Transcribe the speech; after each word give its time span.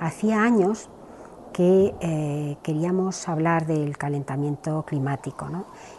Hacía 0.00 0.42
años 0.42 0.88
que 1.54 1.94
eh, 2.00 2.56
queríamos 2.64 3.28
hablar 3.28 3.66
del 3.66 3.96
calentamiento 3.96 4.84
climático. 4.86 5.46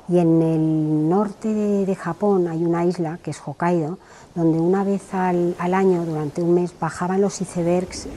Y 0.09 0.19
en 0.19 0.41
el 0.41 1.09
norte 1.09 1.47
de, 1.47 1.95
Japón 1.95 2.49
hay 2.49 2.63
una 2.65 2.83
isla 2.83 3.17
que 3.23 3.31
es 3.31 3.41
Hokkaido, 3.43 3.97
donde 4.35 4.59
una 4.59 4.83
vez 4.83 5.13
al, 5.13 5.55
año, 5.73 6.05
durante 6.05 6.41
un 6.41 6.53
mes, 6.53 6.73
bajaban 6.77 7.21
los 7.21 7.39
icebergs 7.39 8.07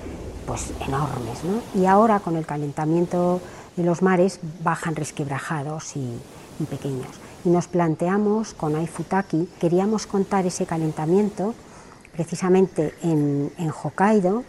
pues, 0.47 0.73
enormes. 0.87 1.39
Y 1.77 1.87
ahora, 1.87 2.19
con 2.19 2.37
el 2.37 2.45
calentamiento 2.45 3.41
de 3.77 3.85
los 3.85 4.03
mares, 4.03 4.41
bajan 4.65 4.97
resquebrajados 4.97 5.97
y, 5.97 6.19
pequeños. 6.69 7.09
Y 7.45 7.51
nos 7.51 7.69
planteamos 7.69 8.53
con 8.53 8.75
Aifutaki, 8.75 9.49
queríamos 9.61 10.09
contar 10.09 10.45
ese 10.45 10.67
calentamiento 10.67 11.55
precisamente 12.11 12.95
en, 13.01 13.53
Hokkaido, 13.71 14.43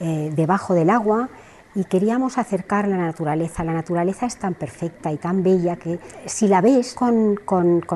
eh, 0.00 0.32
debajo 0.34 0.74
del 0.74 0.90
agua, 0.90 1.28
y 1.74 1.84
queríamos 1.84 2.38
acercar 2.38 2.88
la 2.88 2.96
naturaleza. 2.96 3.62
La 3.64 3.72
naturaleza 3.72 4.26
es 4.26 4.36
tan 4.36 4.54
perfecta 4.54 5.12
y 5.12 5.16
tan 5.16 5.42
bella 5.42 5.76
que 5.76 6.00
si 6.26 6.48
la 6.48 6.60
ves 6.60 6.94
con, 6.94 7.38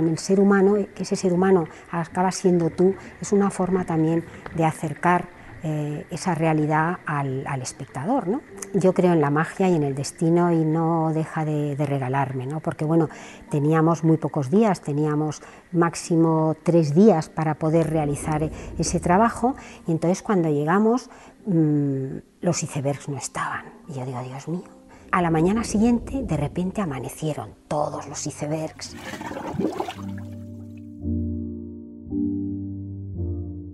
el 0.09 0.19
ser 0.19 0.41
humano, 0.41 0.77
que 0.95 1.03
ese 1.03 1.17
ser 1.17 1.33
humano 1.33 1.67
acaba 1.91 2.31
siendo 2.31 2.71
tú, 2.71 2.95
es 3.21 3.33
una 3.33 3.51
forma 3.51 3.85
también 3.85 4.25
de 4.55 4.65
acercar 4.65 5.27
eh, 5.67 6.05
esa 6.11 6.35
realidad 6.35 6.99
al, 7.07 7.47
espectador. 7.63 8.29
¿no? 8.29 8.43
Yo 8.75 8.93
creo 8.93 9.15
en 9.15 9.23
la 9.23 9.31
magia 9.31 9.67
y 9.69 9.75
en 9.75 9.83
el 9.83 9.95
destino 9.95 10.53
y 10.53 10.63
no 10.63 11.11
deja 11.15 11.45
de, 11.47 11.75
regalarme, 11.75 12.47
¿no? 12.47 12.61
porque 12.61 12.85
bueno, 12.85 13.09
teníamos 13.51 14.05
muy 14.05 14.19
pocos 14.19 14.51
días, 14.51 14.83
teníamos 14.83 15.43
máximo 15.73 16.55
tres 16.63 16.95
días 16.95 17.31
para 17.31 17.55
poder 17.55 17.89
realizar 17.89 18.51
ese 18.79 19.01
trabajo 19.01 19.57
y 19.87 19.93
entonces 19.93 20.23
cuando 20.23 20.51
llegamos 20.51 21.09
Mm, 21.47 22.19
los 22.41 22.63
icebergs 22.63 23.09
no 23.09 23.19
estaban. 23.19 23.67
Y 23.89 23.95
yo 23.95 24.07
digo, 24.07 24.23
Dios 24.23 24.49
mío. 24.49 24.65
A 25.11 25.23
la 25.23 25.31
mañana 25.31 25.63
siguiente, 25.63 26.23
de 26.23 26.37
repente 26.37 26.81
amanecieron 26.81 27.51
todos 27.69 28.09
los 28.09 28.27
icebergs. 28.27 28.97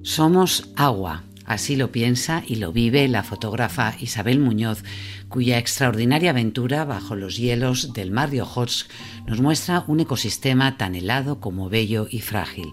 Somos 0.03 0.73
agua. 0.77 1.25
Así 1.47 1.75
lo 1.75 1.91
piensa 1.91 2.45
y 2.47 2.57
lo 2.57 2.73
vive 2.73 3.09
la 3.09 3.25
fotógrafa 3.25 3.95
Isabel 3.99 4.39
Muñoz, 4.39 4.85
cuya 5.29 5.59
extraordinaria 5.59 6.31
aventura 6.31 6.85
bajo 6.85 7.17
los 7.17 7.39
hielos 7.39 7.93
del 7.93 8.13
mar 8.13 8.31
de 8.31 8.43
Ojotsk 8.43 8.89
nos 9.27 9.41
muestra 9.41 9.85
un 9.89 9.99
ecosistema 9.99 10.77
tan 10.77 10.95
helado 10.95 11.41
como 11.41 11.69
bello 11.69 12.07
y 12.09 12.21
frágil 12.21 12.73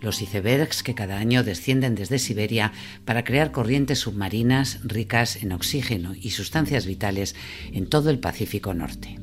los 0.00 0.22
icebergs 0.22 0.82
que 0.82 0.94
cada 0.94 1.18
año 1.18 1.44
descienden 1.44 1.94
desde 1.94 2.18
Siberia 2.18 2.72
para 3.04 3.24
crear 3.24 3.52
corrientes 3.52 4.00
submarinas 4.00 4.80
ricas 4.84 5.42
en 5.42 5.52
oxígeno 5.52 6.14
y 6.14 6.30
sustancias 6.30 6.86
vitales 6.86 7.34
en 7.72 7.88
todo 7.88 8.10
el 8.10 8.18
Pacífico 8.18 8.74
Norte. 8.74 9.18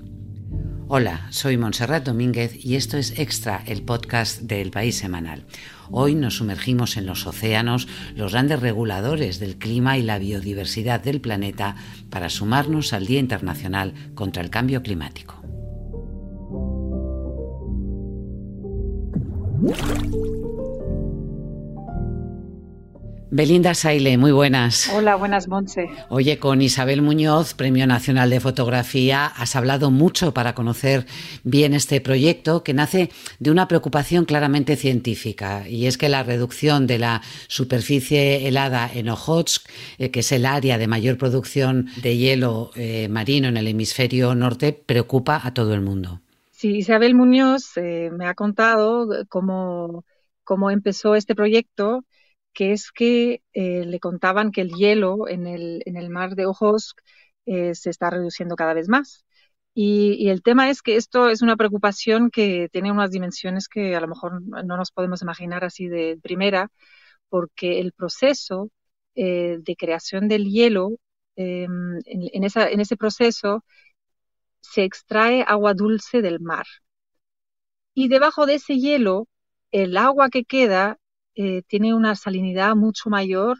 Hola, 0.87 1.27
soy 1.31 1.57
Montserrat 1.57 2.05
Domínguez 2.05 2.63
y 2.63 2.75
esto 2.75 2.97
es 2.97 3.17
Extra, 3.17 3.63
el 3.65 3.81
podcast 3.81 4.41
del 4.41 4.69
País 4.69 4.95
Semanal. 4.95 5.45
Hoy 5.89 6.13
nos 6.13 6.37
sumergimos 6.37 6.97
en 6.97 7.05
los 7.05 7.25
océanos, 7.25 7.87
los 8.15 8.33
grandes 8.33 8.59
reguladores 8.59 9.39
del 9.39 9.57
clima 9.57 9.97
y 9.97 10.03
la 10.03 10.19
biodiversidad 10.19 11.01
del 11.01 11.21
planeta, 11.21 11.75
para 12.09 12.29
sumarnos 12.29 12.93
al 12.93 13.07
Día 13.07 13.19
Internacional 13.19 13.93
contra 14.13 14.43
el 14.43 14.49
Cambio 14.49 14.83
Climático. 14.83 15.41
Belinda 23.35 23.73
Saile, 23.73 24.15
muy 24.19 24.31
buenas. 24.31 24.91
Hola, 24.93 25.15
buenas, 25.15 25.47
Monse. 25.47 25.89
Oye, 26.09 26.37
con 26.37 26.61
Isabel 26.61 27.01
Muñoz, 27.01 27.55
Premio 27.55 27.87
Nacional 27.87 28.29
de 28.29 28.39
Fotografía, 28.39 29.25
has 29.25 29.55
hablado 29.55 29.89
mucho 29.89 30.35
para 30.35 30.53
conocer 30.53 31.07
bien 31.43 31.73
este 31.73 31.99
proyecto 31.99 32.63
que 32.63 32.75
nace 32.75 33.09
de 33.39 33.49
una 33.49 33.67
preocupación 33.67 34.25
claramente 34.25 34.75
científica 34.75 35.67
y 35.67 35.87
es 35.87 35.97
que 35.97 36.09
la 36.09 36.21
reducción 36.21 36.85
de 36.85 36.99
la 36.99 37.23
superficie 37.47 38.47
helada 38.47 38.87
en 38.93 39.09
Ojotsk, 39.09 39.67
eh, 39.97 40.11
que 40.11 40.19
es 40.19 40.31
el 40.31 40.45
área 40.45 40.77
de 40.77 40.85
mayor 40.85 41.17
producción 41.17 41.87
de 42.03 42.15
hielo 42.15 42.69
eh, 42.75 43.07
marino 43.09 43.47
en 43.47 43.57
el 43.57 43.67
hemisferio 43.67 44.35
norte, 44.35 44.73
preocupa 44.73 45.41
a 45.43 45.55
todo 45.55 45.73
el 45.73 45.81
mundo. 45.81 46.21
Sí, 46.51 46.75
Isabel 46.75 47.15
Muñoz 47.15 47.77
eh, 47.77 48.11
me 48.15 48.27
ha 48.27 48.35
contado 48.35 49.07
cómo, 49.27 50.05
cómo 50.43 50.69
empezó 50.69 51.15
este 51.15 51.33
proyecto 51.33 52.05
que 52.53 52.71
es 52.73 52.91
que 52.91 53.43
eh, 53.53 53.85
le 53.85 53.99
contaban 53.99 54.51
que 54.51 54.61
el 54.61 54.71
hielo 54.73 55.27
en 55.27 55.47
el, 55.47 55.83
en 55.85 55.97
el 55.97 56.09
mar 56.09 56.35
de 56.35 56.45
Ojotsk 56.45 56.99
eh, 57.45 57.75
se 57.75 57.89
está 57.89 58.09
reduciendo 58.09 58.55
cada 58.55 58.73
vez 58.73 58.87
más. 58.89 59.25
Y, 59.75 60.29
el 60.29 60.43
tema 60.43 60.69
es 60.69 60.81
que 60.83 60.95
esto 60.97 61.29
es 61.29 61.41
una 61.41 61.57
preocupación 61.57 62.29
que 62.31 62.69
tiene 62.71 62.91
unas 62.91 63.11
dimensiones 63.11 63.67
que 63.67 63.95
a 63.95 64.01
lo 64.01 64.07
mejor 64.07 64.41
no 64.43 64.77
nos 64.77 64.91
podemos 64.91 65.21
imaginar 65.23 65.63
así 65.65 65.87
de 65.87 66.19
primera, 66.21 66.69
porque 67.29 67.79
el 67.79 67.93
proceso 67.93 68.69
eh, 69.15 69.57
de 69.61 69.75
creación 69.75 70.27
del 70.27 70.45
hielo, 70.45 70.91
en, 71.35 72.43
esa, 72.43 72.69
en 72.69 72.79
ese 72.79 72.97
proceso 72.97 73.63
se 74.61 74.83
extrae 74.83 75.43
agua 75.47 75.73
dulce 75.73 76.21
del 76.21 76.39
mar. 76.39 76.65
Y 77.95 78.07
debajo 78.07 78.45
de 78.45 78.55
ese 78.55 78.77
hielo, 78.77 79.27
el 79.71 79.97
agua 79.97 80.29
que 80.29 80.45
queda 80.45 80.99
eh, 81.35 81.63
tiene 81.67 81.93
una 81.93 82.15
salinidad 82.15 82.75
mucho 82.75 83.09
mayor 83.09 83.57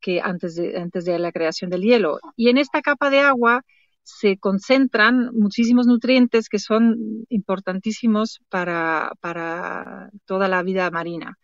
que 0.00 0.20
antes 0.20 0.54
de, 0.56 0.78
antes 0.78 1.04
de 1.04 1.18
la 1.18 1.32
creación 1.32 1.70
del 1.70 1.82
hielo. 1.82 2.20
Y 2.36 2.48
en 2.50 2.58
esta 2.58 2.82
capa 2.82 3.10
de 3.10 3.20
agua 3.20 3.64
se 4.02 4.38
concentran 4.38 5.30
muchísimos 5.34 5.86
nutrientes 5.86 6.48
que 6.48 6.58
son 6.58 7.26
importantísimos 7.28 8.40
para, 8.48 9.12
para 9.20 10.10
toda 10.24 10.48
la 10.48 10.62
vida 10.62 10.90
marina. 10.90 11.38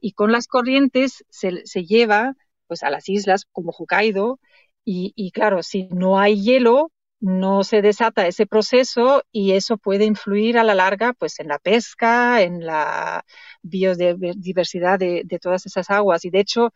Y 0.00 0.12
con 0.12 0.32
las 0.32 0.48
corrientes 0.48 1.24
se, 1.28 1.64
se 1.66 1.84
lleva 1.84 2.34
pues, 2.66 2.82
a 2.82 2.90
las 2.90 3.08
islas 3.08 3.44
como 3.52 3.72
Hokkaido 3.72 4.40
y, 4.84 5.12
y 5.16 5.30
claro, 5.32 5.62
si 5.62 5.88
no 5.88 6.18
hay 6.18 6.42
hielo, 6.42 6.90
no 7.20 7.64
se 7.64 7.82
desata 7.82 8.26
ese 8.26 8.46
proceso 8.46 9.22
y 9.32 9.52
eso 9.52 9.76
puede 9.76 10.04
influir 10.04 10.58
a 10.58 10.64
la 10.64 10.74
larga 10.74 11.12
pues 11.14 11.40
en 11.40 11.48
la 11.48 11.58
pesca, 11.58 12.42
en 12.42 12.64
la 12.64 13.24
biodiversidad 13.68 14.98
de, 14.98 15.24
todas 15.40 15.66
esas 15.66 15.90
aguas. 15.90 16.24
Y 16.24 16.30
de 16.30 16.40
hecho, 16.40 16.72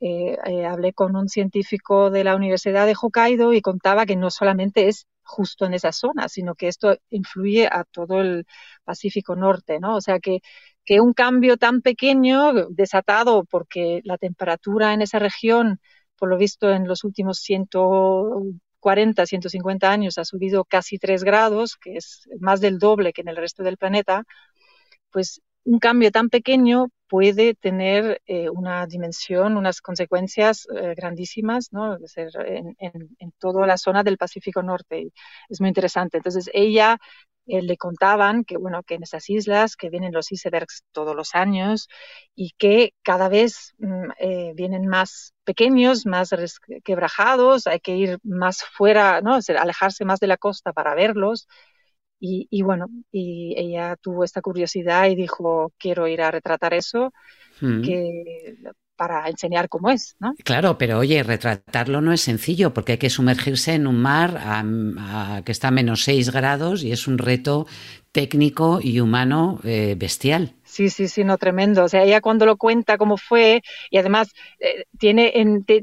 eh, 0.00 0.36
eh, 0.46 0.66
hablé 0.66 0.92
con 0.92 1.16
un 1.16 1.28
científico 1.28 2.10
de 2.10 2.24
la 2.24 2.36
Universidad 2.36 2.86
de 2.86 2.94
Hokkaido 3.00 3.52
y 3.52 3.60
contaba 3.62 4.06
que 4.06 4.16
no 4.16 4.30
solamente 4.30 4.88
es 4.88 5.06
justo 5.22 5.66
en 5.66 5.74
esa 5.74 5.92
zona, 5.92 6.28
sino 6.28 6.54
que 6.54 6.68
esto 6.68 6.96
influye 7.10 7.66
a 7.66 7.84
todo 7.84 8.20
el 8.20 8.46
Pacífico 8.84 9.36
Norte, 9.36 9.80
¿no? 9.80 9.96
O 9.96 10.00
sea 10.00 10.20
que, 10.20 10.40
que 10.84 11.00
un 11.00 11.12
cambio 11.14 11.56
tan 11.56 11.82
pequeño, 11.82 12.68
desatado 12.70 13.44
porque 13.44 14.00
la 14.04 14.18
temperatura 14.18 14.94
en 14.94 15.02
esa 15.02 15.18
región 15.18 15.80
por 16.16 16.28
lo 16.28 16.38
visto 16.38 16.70
en 16.70 16.88
los 16.88 17.04
últimos 17.04 17.38
ciento 17.40 18.42
40, 18.80 19.26
150 19.26 19.90
años 19.90 20.18
ha 20.18 20.24
subido 20.24 20.64
casi 20.64 20.98
3 20.98 21.24
grados, 21.24 21.76
que 21.76 21.96
es 21.96 22.28
más 22.40 22.60
del 22.60 22.78
doble 22.78 23.12
que 23.12 23.22
en 23.22 23.28
el 23.28 23.36
resto 23.36 23.62
del 23.62 23.76
planeta, 23.78 24.24
pues 25.10 25.42
un 25.66 25.80
cambio 25.80 26.10
tan 26.12 26.28
pequeño 26.30 26.88
puede 27.08 27.54
tener 27.54 28.22
eh, 28.26 28.48
una 28.50 28.86
dimensión, 28.86 29.56
unas 29.56 29.80
consecuencias 29.80 30.66
eh, 30.74 30.94
grandísimas 30.96 31.72
¿no? 31.72 31.96
en, 31.96 32.76
en, 32.78 33.32
toda 33.38 33.66
la 33.66 33.76
zona 33.76 34.04
del 34.04 34.16
Pacífico 34.16 34.62
Norte. 34.62 35.12
Es 35.48 35.60
muy 35.60 35.68
interesante. 35.68 36.18
Entonces, 36.18 36.48
ella 36.52 36.98
eh, 37.46 37.62
le 37.62 37.76
contaban 37.76 38.44
que, 38.44 38.56
bueno, 38.56 38.84
que 38.84 38.94
en 38.94 39.02
esas 39.02 39.28
islas 39.28 39.76
que 39.76 39.90
vienen 39.90 40.12
los 40.12 40.30
icebergs 40.30 40.84
todos 40.92 41.16
los 41.16 41.34
años 41.34 41.88
y 42.36 42.52
que 42.58 42.92
cada 43.02 43.28
vez 43.28 43.74
mm, 43.78 44.54
vienen 44.54 44.86
más 44.86 45.34
pequeños, 45.44 46.06
más 46.06 46.30
quebrajados, 46.84 47.66
hay 47.66 47.80
que 47.80 47.96
ir 47.96 48.18
más 48.22 48.62
fuera, 48.62 49.20
¿no? 49.20 49.38
alejarse 49.58 50.04
más 50.04 50.20
de 50.20 50.28
la 50.28 50.36
costa 50.36 50.72
para 50.72 50.94
verlos. 50.94 51.48
Y, 52.18 52.48
y, 52.50 52.62
bueno, 52.62 52.86
y 53.12 53.54
ella 53.56 53.96
tuvo 54.00 54.24
esta 54.24 54.40
curiosidad 54.40 55.08
y 55.08 55.14
dijo, 55.14 55.72
quiero 55.78 56.08
ir 56.08 56.22
a 56.22 56.30
retratar 56.30 56.74
eso, 56.74 57.12
mm. 57.60 57.82
que 57.82 58.56
para 58.96 59.28
enseñar 59.28 59.68
cómo 59.68 59.90
es, 59.90 60.16
¿no? 60.18 60.34
Claro, 60.42 60.78
pero 60.78 60.98
oye, 60.98 61.22
retratarlo 61.22 62.00
no 62.00 62.12
es 62.12 62.22
sencillo 62.22 62.72
porque 62.72 62.92
hay 62.92 62.98
que 62.98 63.10
sumergirse 63.10 63.74
en 63.74 63.86
un 63.86 64.00
mar 64.00 64.40
que 65.44 65.52
está 65.52 65.68
a 65.68 65.70
menos 65.70 66.02
6 66.04 66.30
grados 66.30 66.82
y 66.82 66.92
es 66.92 67.06
un 67.06 67.18
reto 67.18 67.66
técnico 68.10 68.80
y 68.82 69.00
humano 69.00 69.60
eh, 69.62 69.94
bestial. 69.96 70.54
Sí, 70.76 70.90
sí, 70.90 71.08
sí, 71.08 71.24
no, 71.24 71.38
tremendo. 71.38 71.84
O 71.84 71.88
sea, 71.88 72.02
ella 72.02 72.20
cuando 72.20 72.44
lo 72.44 72.58
cuenta 72.58 72.98
cómo 72.98 73.16
fue, 73.16 73.62
y 73.90 73.96
además 73.96 74.28
eh, 74.60 74.84
tiene, 74.98 75.32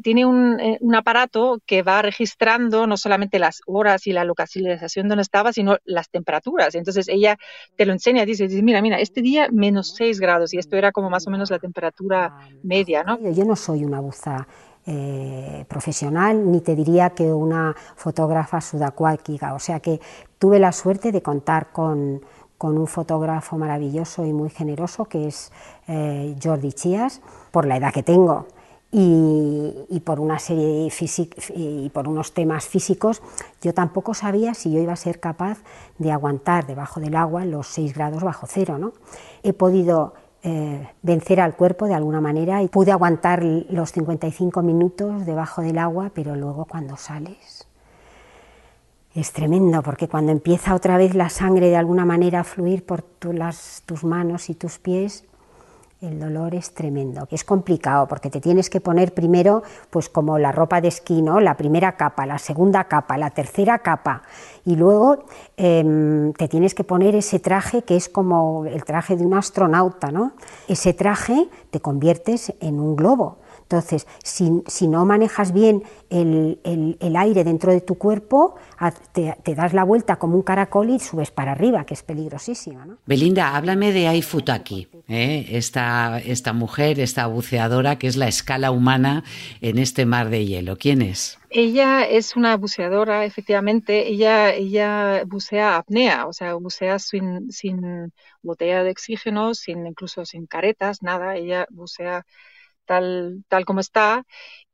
tiene 0.04 0.22
eh, 0.22 0.78
un, 0.80 0.96
aparato 0.96 1.58
que 1.66 1.82
va 1.82 2.04
registrando 2.04 2.86
no 2.86 2.96
solamente 2.96 3.40
las 3.40 3.62
horas 3.66 4.06
y 4.06 4.14
la 4.14 4.24
localización 4.24 5.08
donde 5.08 5.24
estaba, 5.24 5.52
sino 5.52 5.78
las 5.84 6.12
temperaturas. 6.12 6.76
Entonces 6.76 7.08
ella 7.08 7.38
te 7.76 7.88
lo 7.88 7.94
enseña, 7.94 8.24
dice, 8.24 8.48
dice 8.48 8.62
mira, 8.62 8.84
mira, 8.84 9.00
este 9.00 9.24
día 9.24 9.48
menos 9.52 9.96
6 9.98 10.20
grados, 10.20 10.54
y 10.54 10.60
esto 10.60 10.78
era 10.78 10.92
como 10.92 11.10
más 11.10 11.26
o 11.26 11.32
menos 11.32 11.50
la 11.50 11.58
temperatura 11.58 12.32
media, 12.62 13.04
¿no? 13.04 13.18
Yo 13.32 13.46
no 13.46 13.56
soy 13.56 13.84
una 13.84 14.00
buza 14.00 14.48
eh, 14.86 15.66
profesional, 15.68 16.52
ni 16.52 16.62
te 16.62 16.76
diría 16.76 17.12
que 17.12 17.34
una 17.34 17.74
fotógrafa 17.96 18.62
sudacuáquica. 18.62 19.56
O 19.56 19.60
sea 19.60 19.80
que 19.80 20.00
tuve 20.38 20.60
la 20.60 20.72
suerte 20.72 21.12
de 21.12 21.24
contar 21.24 21.72
con, 21.72 22.22
un 22.68 22.88
fotógrafo 22.88 23.58
maravilloso 23.58 24.26
y 24.26 24.34
muy 24.34 24.50
generoso 24.50 25.06
que 25.06 25.28
es 25.28 25.52
eh, 25.88 26.36
Jordi 26.42 26.74
Chías, 26.74 27.22
por 27.52 27.66
la 27.66 27.78
edad 27.78 27.94
que 27.94 28.04
tengo 28.04 28.48
y, 28.96 30.02
por 30.06 30.20
una 30.20 30.38
serie 30.38 30.88
y 31.56 31.90
por 31.90 32.08
unos 32.08 32.34
temas 32.34 32.68
físicos, 32.68 33.24
yo 33.62 33.74
tampoco 33.74 34.14
sabía 34.14 34.54
si 34.54 34.72
yo 34.72 34.80
iba 34.80 34.94
a 34.94 34.98
ser 34.98 35.20
capaz 35.20 35.58
de 35.98 36.12
aguantar 36.12 36.68
debajo 36.68 37.00
del 37.00 37.16
agua 37.16 37.44
los 37.46 37.68
6 37.68 37.94
grados 37.96 38.24
bajo 38.24 38.46
cero. 38.48 38.78
¿no? 38.78 38.94
He 39.42 39.54
podido 39.54 40.14
eh, 40.44 40.88
vencer 41.02 41.42
al 41.42 41.56
cuerpo 41.56 41.88
de 41.88 41.96
alguna 41.96 42.22
manera 42.22 42.62
y 42.62 42.68
pude 42.68 42.92
aguantar 42.92 43.44
los 43.44 43.92
55 43.92 44.62
minutos 44.62 45.26
debajo 45.26 45.62
del 45.64 45.80
agua, 45.80 46.12
pero 46.14 46.36
luego 46.36 46.66
cuando 46.66 46.96
sales 46.96 47.68
es 49.16 49.32
tremendo 49.32 49.84
porque 49.84 50.08
cuando 50.08 50.32
empieza 50.32 50.74
otra 50.74 50.98
vez 50.98 51.14
la 51.14 51.30
sangre 51.30 51.70
de 51.70 51.78
alguna 51.78 52.06
manera 52.06 52.40
a 52.40 52.44
fluir 52.44 52.86
por 52.86 53.04
tus 53.04 54.04
manos 54.04 54.50
y 54.50 54.56
tus 54.56 54.80
pies, 54.80 55.26
el 56.04 56.20
dolor 56.20 56.54
es 56.54 56.74
tremendo. 56.74 57.28
Es 57.32 57.46
complicado 57.46 58.08
porque 58.08 58.30
te 58.30 58.42
tienes 58.42 58.70
que 58.70 58.82
poner 58.82 59.14
primero, 59.14 59.64
pues 59.90 60.10
como 60.10 60.38
la 60.38 60.52
ropa 60.52 60.82
de 60.82 60.90
esquí, 60.90 61.22
¿no? 61.22 61.40
La 61.40 61.56
primera 61.56 61.96
capa, 61.96 62.26
la 62.26 62.40
segunda 62.40 62.84
capa, 62.86 63.18
la 63.18 63.30
tercera 63.30 63.80
capa. 63.80 64.24
Y 64.66 64.76
luego 64.76 65.24
em, 65.56 66.34
te 66.34 66.50
tienes 66.50 66.76
que 66.76 66.84
poner 66.84 67.16
ese 67.16 67.40
traje 67.40 67.84
que 67.84 67.96
es 67.96 68.10
como 68.10 68.66
el 68.66 68.84
traje 68.84 69.16
de 69.16 69.26
un 69.26 69.34
astronauta, 69.34 70.12
¿no? 70.12 70.34
Ese 70.68 70.94
traje 70.94 71.48
te 71.72 71.80
conviertes 71.80 72.54
en 72.60 72.80
un 72.80 72.98
globo. 72.98 73.38
Entonces, 73.64 74.08
si, 74.24 74.88
no 74.88 75.06
manejas 75.06 75.52
bien 75.54 75.84
el, 76.10 77.16
aire 77.18 77.44
dentro 77.44 77.72
de 77.72 77.82
tu 77.82 77.96
cuerpo, 77.96 78.56
te, 79.14 79.36
das 79.56 79.74
la 79.74 79.84
vuelta 79.84 80.18
como 80.18 80.36
un 80.36 80.44
caracol 80.44 80.90
y 80.90 81.00
subes 81.00 81.32
para 81.32 81.54
arriba, 81.54 81.86
que 81.86 81.96
es 81.96 82.04
peligrosísima. 82.04 82.86
Belinda, 83.06 83.56
háblame 83.56 83.92
de 83.92 84.08
Aifutaki, 84.08 84.88
¿eh? 85.08 85.48
esta, 85.50 86.20
esta 86.20 86.54
mujer, 86.54 87.00
esta 87.00 87.26
buceadora 87.28 87.98
que 87.98 88.08
es 88.08 88.16
la 88.16 88.28
escala 88.28 88.72
humana 88.72 89.24
en 89.62 89.80
este 89.80 90.06
mar 90.06 90.30
de 90.30 90.46
hielo. 90.46 90.78
¿Quién 90.78 91.02
es? 91.02 91.40
Ella 91.50 92.04
es 92.04 92.36
una 92.36 92.58
buceadora, 92.58 93.26
efectivamente. 93.26 94.08
Ella, 94.08 94.52
ella 94.54 95.24
bucea 95.26 95.78
apnea, 95.78 96.26
o 96.26 96.34
sea, 96.34 96.56
bucea 96.56 96.98
sin, 97.00 97.52
sin 97.52 98.12
botella 98.42 98.84
de 98.84 98.92
oxígeno, 98.92 99.54
sin 99.54 99.86
incluso 99.86 100.26
sin 100.26 100.48
caretas, 100.48 101.04
nada. 101.04 101.36
Ella 101.36 101.68
bucea 101.70 102.26
tal, 102.86 103.44
tal 103.48 103.66
como 103.66 103.80
está 103.80 104.26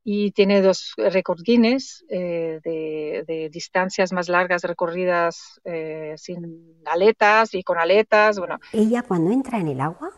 y 0.04 0.30
tiene 0.32 0.62
dos 0.62 0.94
récords 0.96 1.42
Guinness 1.42 2.04
eh, 2.08 2.60
de, 2.64 3.50
distancias 3.52 4.12
más 4.12 4.28
largas 4.28 4.62
recorridas 4.62 5.60
eh, 5.64 6.14
sin 6.16 6.80
aletas 6.86 7.54
y 7.54 7.62
con 7.62 7.78
aletas. 7.78 8.38
Bueno. 8.38 8.58
Ella 8.72 9.02
cuando 9.02 9.30
entra 9.30 9.58
en 9.58 9.68
el 9.68 9.80
agua 9.80 10.10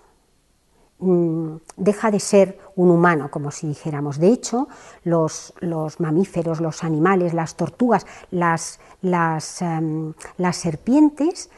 mm, 0.98 1.56
deja 1.76 2.10
de 2.10 2.20
ser 2.20 2.58
un 2.76 2.90
humano, 2.90 3.30
como 3.30 3.50
si 3.50 3.66
dijéramos. 3.66 4.18
De 4.18 4.28
hecho, 4.28 4.68
los, 5.02 5.52
los 5.60 5.98
mamíferos, 5.98 6.60
los 6.60 6.84
animales, 6.84 7.34
las 7.34 7.56
tortugas, 7.56 8.06
las, 8.30 8.80
las, 9.00 9.62
em, 9.62 10.14
serpientes, 10.52 11.50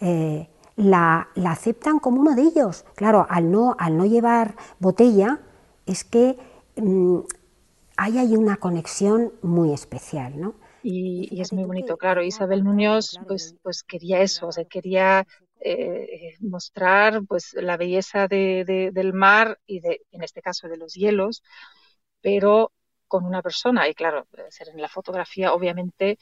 eh, 0.00 0.48
la, 0.76 1.28
la, 1.34 1.50
aceptan 1.50 1.98
como 1.98 2.20
uno 2.20 2.34
de 2.36 2.42
ellos. 2.42 2.84
Claro, 2.94 3.26
al 3.28 3.50
no, 3.50 3.74
al 3.78 3.96
no 3.96 4.06
llevar 4.06 4.54
botella, 4.78 5.40
es 5.86 6.04
que 6.04 6.36
mm, 6.76 7.20
hay 7.96 8.18
ahí 8.18 8.36
una 8.36 8.56
conexión 8.56 9.32
muy 9.42 9.72
especial, 9.72 10.40
¿no? 10.40 10.54
Y, 10.82 11.40
es 11.40 11.52
muy 11.52 11.64
bonito, 11.64 11.96
claro. 11.96 12.22
Isabel 12.22 12.64
Muñoz 12.64 13.18
pues, 13.28 13.54
pues 13.62 13.84
quería 13.84 14.20
eso, 14.20 14.48
o 14.48 14.52
sea, 14.52 14.64
quería 14.64 15.26
eh, 15.60 16.34
mostrar 16.40 17.22
pues 17.28 17.54
la 17.54 17.76
belleza 17.76 18.26
del 18.26 19.12
mar 19.12 19.60
y 19.64 19.80
de, 19.80 20.02
en 20.10 20.22
este 20.24 20.42
caso 20.42 20.68
de 20.68 20.76
los 20.76 20.94
hielos, 20.94 21.42
pero 22.20 22.72
con 23.06 23.24
una 23.24 23.42
persona. 23.42 23.88
Y 23.88 23.94
claro, 23.94 24.26
ser 24.48 24.70
en 24.70 24.80
la 24.80 24.88
fotografía 24.88 25.52
obviamente 25.52 26.18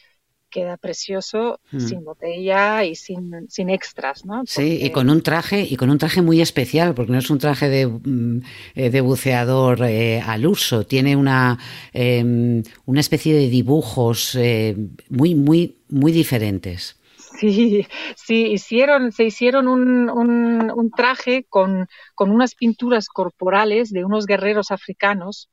queda 0.51 0.77
precioso 0.77 1.61
hmm. 1.73 1.81
sin 1.81 2.05
botella 2.05 2.85
y 2.85 2.95
sin, 2.95 3.49
sin 3.49 3.71
extras, 3.71 4.25
¿no? 4.25 4.43
Sí, 4.47 4.79
y 4.83 4.91
con 4.91 5.09
un 5.09 5.23
traje 5.23 5.63
y 5.63 5.77
con 5.77 5.91
un 5.91 5.99
traje 5.99 6.21
muy 6.21 6.41
especial, 6.41 6.95
porque 6.95 7.13
no 7.13 7.19
es 7.19 7.31
un 7.31 7.39
traje 7.39 7.69
de, 7.69 7.87
mm, 7.87 8.43
eh, 8.75 8.91
de 8.91 9.01
buceador 9.01 9.83
eh, 9.85 10.21
al 10.21 10.47
uso, 10.47 10.85
tiene 10.85 11.17
una, 11.17 11.59
em, 11.93 12.63
una 12.87 13.01
especie 13.01 13.35
de 13.35 13.49
dibujos 13.49 14.35
eh, 14.35 14.77
muy, 15.09 15.35
muy, 15.35 15.79
muy 15.89 16.13
diferentes. 16.13 16.97
Sí, 17.39 17.87
sí, 18.17 18.47
hicieron, 18.49 19.13
se 19.13 19.25
hicieron 19.25 19.69
un, 19.69 20.11
un, 20.11 20.71
un 20.75 20.91
traje 20.91 21.47
con, 21.49 21.89
con 22.15 22.31
unas 22.31 22.55
pinturas 22.55 23.09
corporales 23.09 23.91
de 23.91 24.05
unos 24.05 24.27
guerreros 24.27 24.71
africanos 24.71 25.49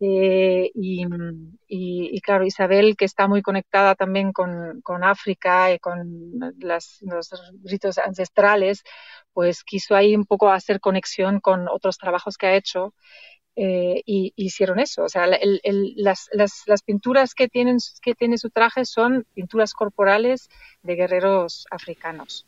eh, 0.00 0.70
y, 0.74 2.20
claro, 2.20 2.44
Isabel, 2.44 2.96
que 2.96 3.04
está 3.04 3.26
muy 3.26 3.42
conectada 3.42 3.94
también 3.94 4.32
con, 4.32 4.82
África 5.02 5.72
y 5.72 5.78
con 5.78 6.32
los 6.58 7.00
ritos 7.64 7.98
ancestrales, 7.98 8.82
pues 9.32 9.64
quiso 9.64 9.94
ahí 9.96 10.14
un 10.14 10.24
poco 10.24 10.50
hacer 10.50 10.80
conexión 10.80 11.40
con 11.40 11.68
otros 11.68 11.98
trabajos 11.98 12.36
que 12.36 12.46
ha 12.46 12.56
hecho 12.56 12.94
eh, 13.60 14.02
y, 14.06 14.32
hicieron 14.36 14.78
eso. 14.78 15.02
O 15.02 15.08
sea, 15.08 15.26
las, 15.26 16.28
las, 16.32 16.82
pinturas 16.82 17.34
que, 17.34 17.48
tienen, 17.48 17.78
que 18.00 18.14
tiene 18.14 18.38
su 18.38 18.50
traje 18.50 18.84
son 18.84 19.26
pinturas 19.34 19.72
corporales 19.72 20.48
de 20.84 20.94
guerreros 20.94 21.66
africanos. 21.72 22.46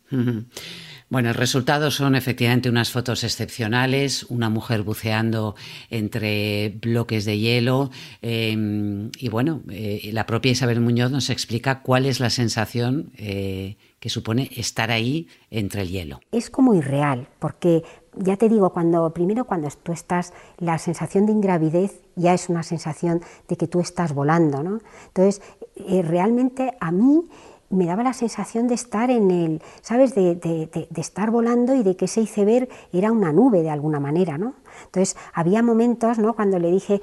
Bueno, 1.09 1.31
el 1.31 1.35
resultado 1.35 1.91
son 1.91 2.15
efectivamente 2.15 2.69
unas 2.69 2.93
fotos 2.93 3.25
excepcionales, 3.25 4.23
una 4.29 4.51
mujer 4.51 4.83
buceando 4.83 5.57
entre 5.91 6.79
bloques 6.81 7.25
de 7.25 7.41
hielo 7.41 7.91
em, 8.23 9.11
y 9.19 9.29
bueno, 9.29 9.62
eh, 9.69 10.11
la 10.12 10.27
propia 10.27 10.53
Isabel 10.53 10.81
Muñoz 10.81 11.11
nos 11.11 11.29
explica 11.29 11.83
cuál 11.83 12.07
es 12.07 12.21
la 12.21 12.31
sensación 12.31 13.11
eh, 13.17 13.77
que 13.99 14.09
supone 14.09 14.49
estar 14.57 14.93
ahí 14.93 15.27
entre 15.51 15.83
el 15.83 15.89
hielo. 15.89 16.21
Es 16.31 16.51
como 16.51 16.75
irreal, 16.75 17.29
porque 17.41 17.83
ya 18.17 18.37
te 18.37 18.49
digo, 18.49 18.71
cuando 18.71 19.11
primero 19.11 19.45
cuando 19.45 19.69
tú 19.83 19.93
estás, 19.93 20.33
la 20.59 20.79
sensación 20.79 21.27
de 21.27 21.33
ingravidez 21.33 22.01
ya 22.17 22.35
es 22.35 22.49
una 22.49 22.62
sensación 22.62 23.23
de 23.49 23.57
que 23.57 23.67
tú 23.67 23.81
estás 23.81 24.14
volando, 24.14 24.62
¿no? 24.62 24.81
Entonces, 25.09 25.43
eh, 25.76 26.02
realmente 26.02 26.76
a 26.81 26.90
mí 26.90 27.29
me 27.71 27.87
daba 27.87 28.02
la 28.02 28.12
sensación 28.12 28.67
de 28.67 28.75
estar 28.75 29.11
en 29.11 29.31
el, 29.31 29.62
¿sabes? 29.81 30.14
De, 30.14 30.35
de, 30.35 30.88
estar 30.97 31.31
volando 31.31 31.75
y 31.75 31.85
de 31.85 31.97
que 31.97 32.07
ese 32.07 32.21
iceberg 32.21 32.69
era 32.93 33.12
una 33.12 33.33
nube 33.33 33.62
de 33.62 33.71
alguna 33.71 34.00
manera, 34.00 34.38
¿no? 34.38 34.55
Entonces, 34.87 35.17
había 35.33 35.62
momentos, 35.62 36.19
¿no? 36.19 36.35
Cuando 36.35 36.59
le 36.59 36.71
dije 36.71 37.00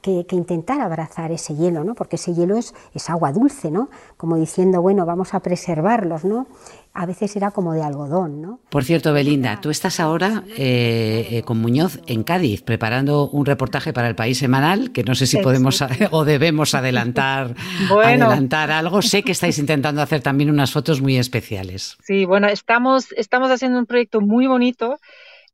que, 0.00 0.26
que, 0.26 0.36
intentara 0.36 0.84
abrazar 0.84 1.32
ese 1.32 1.54
hielo, 1.54 1.84
¿no? 1.84 1.94
Porque 1.94 2.16
ese 2.16 2.34
hielo 2.34 2.56
es, 2.56 2.74
es 2.94 3.10
agua 3.10 3.32
dulce, 3.32 3.70
¿no? 3.70 3.88
Como 4.16 4.36
diciendo, 4.36 4.80
bueno, 4.82 5.06
vamos 5.06 5.34
a 5.34 5.40
preservarlos, 5.40 6.24
¿no? 6.24 6.46
a 6.92 7.06
veces 7.06 7.36
era 7.36 7.50
como 7.50 7.72
de 7.72 7.82
algodón. 7.82 8.42
¿no? 8.42 8.60
Por 8.68 8.84
cierto, 8.84 9.12
Belinda, 9.12 9.60
tú 9.60 9.70
estás 9.70 10.00
ahora 10.00 10.42
eh, 10.56 11.28
eh, 11.30 11.42
con 11.42 11.58
Muñoz 11.60 12.00
en 12.06 12.24
Cádiz 12.24 12.62
preparando 12.62 13.28
un 13.28 13.46
reportaje 13.46 13.92
para 13.92 14.08
el 14.08 14.14
País 14.14 14.38
Semanal, 14.38 14.92
que 14.92 15.04
no 15.04 15.14
sé 15.14 15.26
si 15.26 15.38
podemos 15.38 15.82
o 16.10 16.24
debemos 16.24 16.74
adelantar, 16.74 17.54
adelantar 18.04 18.70
algo. 18.70 19.02
Sé 19.02 19.22
que 19.22 19.32
estáis 19.32 19.58
intentando 19.58 20.02
hacer 20.02 20.20
también 20.20 20.50
unas 20.50 20.72
fotos 20.72 21.00
muy 21.00 21.16
especiales. 21.16 21.96
Sí, 22.02 22.24
bueno, 22.24 22.48
estamos, 22.48 23.12
estamos 23.16 23.50
haciendo 23.50 23.78
un 23.78 23.86
proyecto 23.86 24.20
muy 24.20 24.46
bonito. 24.46 24.98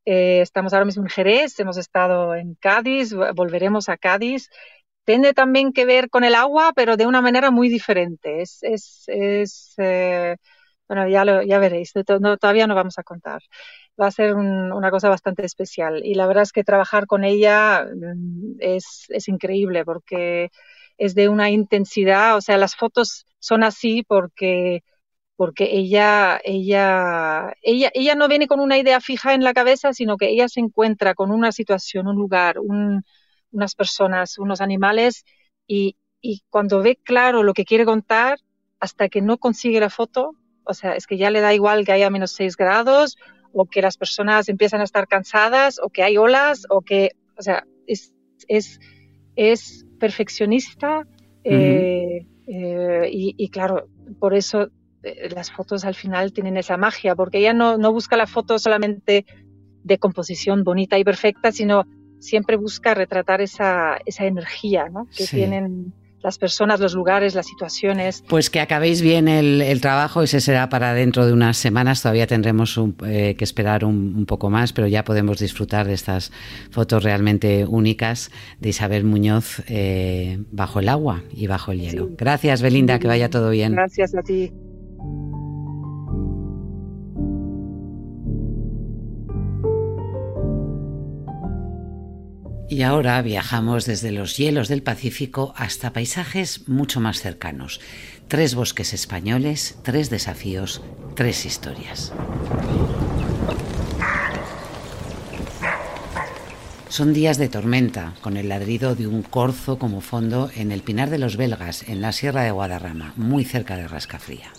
Eh, 0.09 0.39
estamos 0.41 0.71
ahora 0.73 0.85
mismo 0.85 1.03
en 1.03 1.09
Jerez, 1.09 1.59
hemos 1.59 1.77
estado 1.77 2.33
en 2.33 2.55
Cádiz, 2.55 3.13
volveremos 3.35 3.89
a 3.89 3.97
Cádiz 3.97 4.49
tiene 5.05 5.33
también 5.33 5.73
que 5.73 5.85
ver 5.85 6.09
con 6.09 6.23
el 6.25 6.35
agua, 6.35 6.73
pero 6.75 6.97
de 6.97 7.05
una 7.07 7.21
manera 7.21 7.51
muy 7.51 7.69
diferente. 7.69 8.41
Es, 8.41 8.59
es, 8.61 9.05
es 9.07 9.75
bueno, 10.87 11.07
ya, 11.09 11.25
lo, 11.25 11.43
ya 11.43 11.59
veréis, 11.59 11.93
todavía 12.39 12.67
no 12.67 12.75
vamos 12.75 12.97
a 12.97 13.03
contar. 13.03 13.41
Va 13.99 14.07
a 14.07 14.11
ser 14.11 14.35
una 14.35 14.91
cosa 14.91 15.09
bastante 15.09 15.45
especial 15.45 16.01
y 16.05 16.15
la 16.15 16.27
verdad 16.27 16.43
es 16.43 16.51
que 16.53 16.63
trabajar 16.63 17.07
con 17.07 17.23
ella 17.23 17.85
mm, 17.85 18.57
es, 18.59 19.05
es 19.09 19.27
increíble 19.27 19.83
porque 19.85 20.49
es 20.97 21.15
de 21.15 21.29
una 21.29 21.49
intensidad, 21.49 22.37
o 22.37 22.41
sea, 22.41 22.57
las 22.57 22.75
fotos 22.75 23.25
son 23.39 23.63
así 23.63 24.03
porque 24.07 24.83
porque 25.37 25.69
ella, 25.71 26.41
ella, 26.43 27.53
ella, 27.61 27.89
ella 27.93 28.15
no 28.15 28.27
viene 28.27 28.47
con 28.47 28.59
una 28.59 28.77
idea 28.77 28.99
fija 28.99 29.33
en 29.33 29.43
la 29.43 29.53
cabeza, 29.53 29.93
sino 29.93 30.17
que 30.17 30.29
ella 30.29 30.49
se 30.49 30.59
encuentra 30.59 31.13
con 31.13 31.31
una 31.31 31.53
situación, 31.53 32.07
un 32.07 32.15
lugar, 32.15 32.57
unas 32.59 33.75
personas, 33.75 34.37
unos 34.37 34.59
animales, 34.59 35.23
y, 35.65 35.95
y, 36.21 36.41
cuando 36.49 36.81
ve 36.81 36.97
claro 37.01 37.43
lo 37.43 37.53
que 37.53 37.65
quiere 37.65 37.85
contar, 37.85 38.39
hasta 38.79 39.07
que 39.07 39.21
no 39.21 39.37
consigue 39.37 39.79
la 39.79 39.89
foto, 39.89 40.31
o 40.65 40.73
sea, 40.73 40.95
es 40.95 41.07
que 41.07 41.17
ya 41.17 41.29
le 41.29 41.39
da 41.39 41.53
igual 41.53 41.85
que 41.85 41.93
haya 41.93 42.09
menos 42.09 42.31
6 42.31 42.57
grados 42.57 43.15
o 43.53 43.65
que 43.65 43.81
las 43.81 43.97
personas 43.97 44.49
empiezan 44.49 44.81
a 44.81 44.83
estar 44.83 45.07
cansadas 45.07 45.79
o 45.81 45.89
que 45.89 46.03
hay 46.03 46.17
olas 46.17 46.65
o 46.69 46.81
que, 46.81 47.11
o 47.37 47.41
sea, 47.41 47.65
es, 47.85 48.11
es 48.47 48.79
es 49.37 49.85
perfeccionista 49.99 51.07
eh, 51.43 52.25
eh, 52.47 53.09
y, 53.09 53.49
claro, 53.49 53.87
por 54.19 54.33
eso 54.33 54.69
las 55.33 55.51
fotos 55.51 55.85
al 55.85 55.95
final 55.95 56.33
tienen 56.33 56.57
esa 56.57 56.77
magia, 56.77 57.15
porque 57.15 57.39
ella 57.39 57.53
no, 57.53 57.77
no 57.77 57.91
busca 57.91 58.17
la 58.17 58.27
foto 58.27 58.59
solamente 58.59 59.25
de 59.83 59.97
composición 59.97 60.63
bonita 60.63 60.97
y 60.97 61.03
perfecta, 61.03 61.51
sino 61.51 61.85
siempre 62.19 62.57
busca 62.57 62.93
retratar 62.93 63.41
esa, 63.41 63.97
esa 64.05 64.25
energía 64.25 64.89
¿no? 64.89 65.07
que 65.15 65.25
tienen 65.25 65.93
las 66.21 66.37
personas, 66.37 66.79
los 66.79 66.93
lugares, 66.93 67.35
las 67.35 67.45
situaciones. 67.45 68.23
Pues 68.27 68.49
que 68.49 68.59
acabéis 68.59 69.01
bien 69.01 69.27
el, 69.27 69.79
trabajo, 69.81 70.23
ese 70.23 70.41
será 70.41 70.67
para 70.67 70.93
dentro 70.93 71.25
de 71.25 71.31
unas 71.31 71.57
semanas, 71.57 72.01
todavía 72.01 72.27
tendremos 72.27 72.79
eh, 73.05 73.35
que 73.37 73.43
esperar 73.43 73.85
un, 73.85 74.25
poco 74.25 74.49
más, 74.49 74.73
pero 74.73 74.87
ya 74.87 75.03
podemos 75.03 75.39
disfrutar 75.39 75.87
de 75.87 75.93
estas 75.93 76.31
fotos 76.71 77.03
realmente 77.03 77.65
únicas 77.65 78.31
de 78.59 78.69
Isabel 78.69 79.05
Muñoz 79.05 79.61
eh, 79.67 80.39
bajo 80.51 80.79
el 80.79 80.89
agua 80.89 81.23
y 81.31 81.47
bajo 81.47 81.71
el 81.71 81.81
hielo. 81.81 82.09
Gracias, 82.17 82.61
Belinda, 82.61 82.99
que 82.99 83.07
vaya 83.07 83.29
todo 83.29 83.51
bien. 83.51 83.73
Gracias 83.73 84.15
a 84.15 84.21
ti. 84.21 84.51
Y 92.69 92.83
ahora 92.83 93.21
viajamos 93.21 93.85
desde 93.85 94.11
los 94.11 94.37
hielos 94.37 94.67
del 94.67 94.83
Pacífico 94.83 95.53
hasta 95.55 95.93
paisajes 95.93 96.67
mucho 96.67 96.99
más 96.99 97.21
cercanos. 97.21 97.79
Tres 98.27 98.55
bosques 98.55 98.93
españoles, 98.93 99.77
tres 99.83 100.09
desafíos, 100.09 100.81
tres 101.15 101.45
historias. 101.45 102.11
Son 106.89 107.13
días 107.13 107.37
de 107.37 107.47
tormenta, 107.47 108.13
con 108.21 108.37
el 108.37 108.49
ladrido 108.49 108.95
de 108.95 109.07
un 109.07 109.21
corzo 109.21 109.79
como 109.79 110.01
fondo 110.01 110.51
en 110.55 110.71
el 110.71 110.81
Pinar 110.81 111.09
de 111.09 111.19
los 111.19 111.37
Belgas, 111.37 111.83
en 111.87 112.01
la 112.01 112.11
Sierra 112.11 112.43
de 112.43 112.51
Guadarrama, 112.51 113.13
muy 113.15 113.43
cerca 113.43 113.77
de 113.77 113.87
Rascafría. 113.87 114.51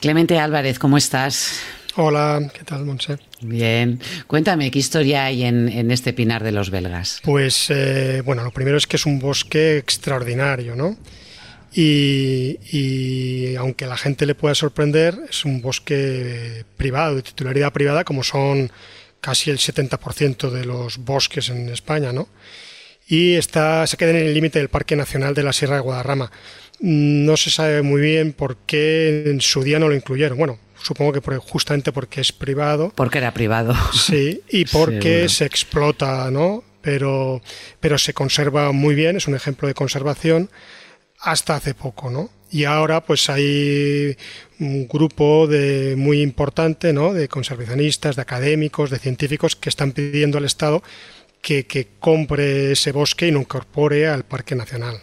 Clemente 0.00 0.38
Álvarez, 0.38 0.78
¿cómo 0.78 0.96
estás? 0.96 1.60
Hola, 1.96 2.50
¿qué 2.54 2.64
tal, 2.64 2.86
Monse? 2.86 3.18
Bien. 3.42 4.00
Cuéntame, 4.26 4.70
¿qué 4.70 4.78
historia 4.78 5.26
hay 5.26 5.44
en, 5.44 5.90
este 5.90 6.14
Pinar 6.14 6.42
de 6.42 6.52
los 6.52 6.70
Belgas? 6.70 7.20
Pues, 7.22 7.66
eh, 7.68 8.22
bueno, 8.24 8.42
lo 8.42 8.50
primero 8.50 8.78
es 8.78 8.86
que 8.86 8.96
es 8.96 9.04
un 9.04 9.18
bosque 9.18 9.76
extraordinario, 9.76 10.74
¿no? 10.74 10.96
Y, 11.74 13.54
aunque 13.56 13.84
a 13.84 13.88
la 13.88 13.98
gente 13.98 14.24
le 14.24 14.34
pueda 14.34 14.54
sorprender, 14.54 15.18
es 15.28 15.44
un 15.44 15.60
bosque 15.60 16.64
privado, 16.78 17.16
de 17.16 17.22
titularidad 17.22 17.70
privada, 17.70 18.04
como 18.04 18.24
son 18.24 18.72
casi 19.20 19.50
el 19.50 19.58
70% 19.58 20.48
de 20.48 20.64
los 20.64 20.96
bosques 20.96 21.50
en 21.50 21.68
España, 21.68 22.10
¿no? 22.10 22.26
Y 23.06 23.34
está, 23.34 23.86
se 23.86 23.98
queda 23.98 24.10
en 24.10 24.16
el 24.16 24.32
límite 24.32 24.60
del 24.60 24.70
Parque 24.70 24.96
Nacional 24.96 25.34
de 25.34 25.42
la 25.42 25.52
Sierra 25.52 25.74
de 25.74 25.82
Guadarrama. 25.82 26.30
No 26.80 27.36
se 27.36 27.50
sabe 27.50 27.82
muy 27.82 28.00
bien 28.00 28.32
por 28.32 28.56
qué 28.66 29.24
en 29.26 29.40
su 29.40 29.62
día 29.62 29.78
no 29.78 29.88
lo 29.88 29.94
incluyeron. 29.94 30.38
Bueno, 30.38 30.58
supongo 30.82 31.12
que 31.12 31.36
justamente 31.38 31.92
porque 31.92 32.20
es 32.20 32.32
privado. 32.32 32.92
Porque 32.94 33.18
era 33.18 33.32
privado. 33.32 33.74
Sí, 33.92 34.42
y 34.48 34.64
porque 34.72 35.28
se 35.28 35.44
explota, 35.44 36.30
¿no? 36.30 36.64
Pero, 36.82 37.42
pero 37.80 37.98
se 37.98 38.14
conserva 38.14 38.72
muy 38.72 38.94
bien, 38.94 39.16
es 39.16 39.28
un 39.28 39.34
ejemplo 39.34 39.68
de 39.68 39.74
conservación 39.74 40.50
hasta 41.20 41.56
hace 41.56 41.74
poco, 41.74 42.10
¿no? 42.10 42.30
Y 42.50 42.64
ahora 42.64 43.04
pues 43.04 43.28
hay 43.30 44.16
un 44.58 44.88
grupo 44.88 45.46
de 45.46 45.94
muy 45.96 46.22
importante, 46.22 46.92
¿no? 46.92 47.12
De 47.12 47.28
conservacionistas, 47.28 48.16
de 48.16 48.22
académicos, 48.22 48.90
de 48.90 48.98
científicos 48.98 49.54
que 49.54 49.68
están 49.68 49.92
pidiendo 49.92 50.38
al 50.38 50.46
Estado 50.46 50.82
que, 51.40 51.88
compre 51.98 52.72
ese 52.72 52.92
bosque 52.92 53.28
y 53.28 53.30
lo 53.30 53.40
incorpore 53.40 54.08
al 54.08 54.24
Parque 54.24 54.54
Nacional. 54.54 54.98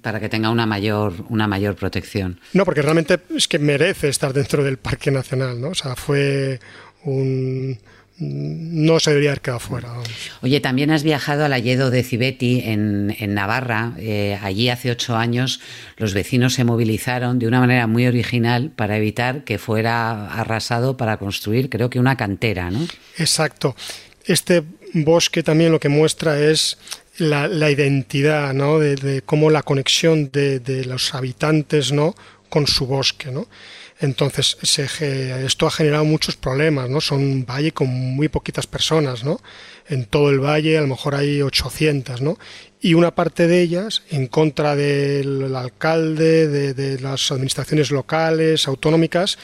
para 0.00 0.20
que 0.20 0.28
tenga 0.28 0.50
una 0.50 0.66
mayor, 0.66 1.14
una 1.28 1.46
mayor 1.46 1.76
protección. 1.76 2.40
No, 2.52 2.64
porque 2.64 2.82
realmente 2.82 3.18
es 3.36 3.48
que 3.48 3.58
merece 3.58 4.08
estar 4.08 4.32
dentro 4.32 4.64
del 4.64 4.78
Parque 4.78 5.10
Nacional, 5.10 5.60
¿no? 5.60 5.68
O 5.70 5.74
sea, 5.74 5.96
fue 5.96 6.60
un, 7.04 7.78
no 8.18 9.00
se 9.00 9.10
debería 9.10 9.30
haber 9.30 9.40
quedado 9.40 9.60
fuera. 9.60 9.92
Oye, 10.42 10.60
también 10.60 10.90
has 10.90 11.02
viajado 11.02 11.44
al 11.44 11.52
Alledo 11.52 11.90
de 11.90 12.02
Cibeti 12.04 12.62
en, 12.64 13.34
Navarra. 13.34 13.94
Eh, 13.98 14.38
allí 14.42 14.68
hace 14.68 14.90
ocho 14.90 15.16
años 15.16 15.60
los 15.96 16.14
vecinos 16.14 16.54
se 16.54 16.64
movilizaron 16.64 17.38
de 17.38 17.48
una 17.48 17.60
manera 17.60 17.86
muy 17.86 18.06
original 18.06 18.70
para 18.70 18.96
evitar 18.96 19.44
que 19.44 19.58
fuera 19.58 20.32
arrasado 20.32 20.96
para 20.96 21.16
construir, 21.16 21.68
creo 21.68 21.90
que 21.90 21.98
una 21.98 22.16
cantera, 22.16 22.70
¿no? 22.70 22.86
Exacto. 23.18 23.74
Este 24.24 24.62
bosque 24.92 25.42
también 25.42 25.72
lo 25.72 25.80
que 25.80 25.88
muestra 25.88 26.38
es 26.40 26.78
la, 27.18 27.70
identidad, 27.70 28.52
¿no? 28.54 28.78
De, 28.78 29.22
cómo 29.22 29.50
la 29.50 29.62
conexión 29.62 30.30
de, 30.30 30.84
los 30.86 31.14
habitantes, 31.14 31.92
¿no? 31.92 32.14
Con 32.48 32.66
su 32.66 32.86
bosque, 32.86 33.30
¿no? 33.30 33.48
Entonces, 34.00 34.56
esto 34.62 35.66
ha 35.66 35.70
generado 35.70 36.04
muchos 36.04 36.36
problemas, 36.36 36.90
¿no? 36.90 37.00
Son 37.00 37.22
un 37.22 37.46
valle 37.46 37.72
con 37.72 37.88
muy 37.88 38.28
poquitas 38.28 38.66
personas, 38.66 39.22
¿no? 39.22 39.40
En 39.88 40.06
todo 40.06 40.30
el 40.30 40.40
valle 40.40 40.76
a 40.76 40.80
lo 40.80 40.88
mejor 40.88 41.14
hay 41.14 41.40
800, 41.40 42.20
¿no? 42.20 42.38
Y 42.80 42.94
una 42.94 43.14
parte 43.14 43.46
de 43.46 43.62
ellas, 43.62 44.02
en 44.10 44.26
contra 44.26 44.74
del 44.74 45.54
alcalde, 45.54 46.48
de, 46.48 46.74
de 46.74 46.98
las 47.00 47.30
administraciones 47.30 47.92
locales, 47.92 48.66
autonómicas, 48.66 49.38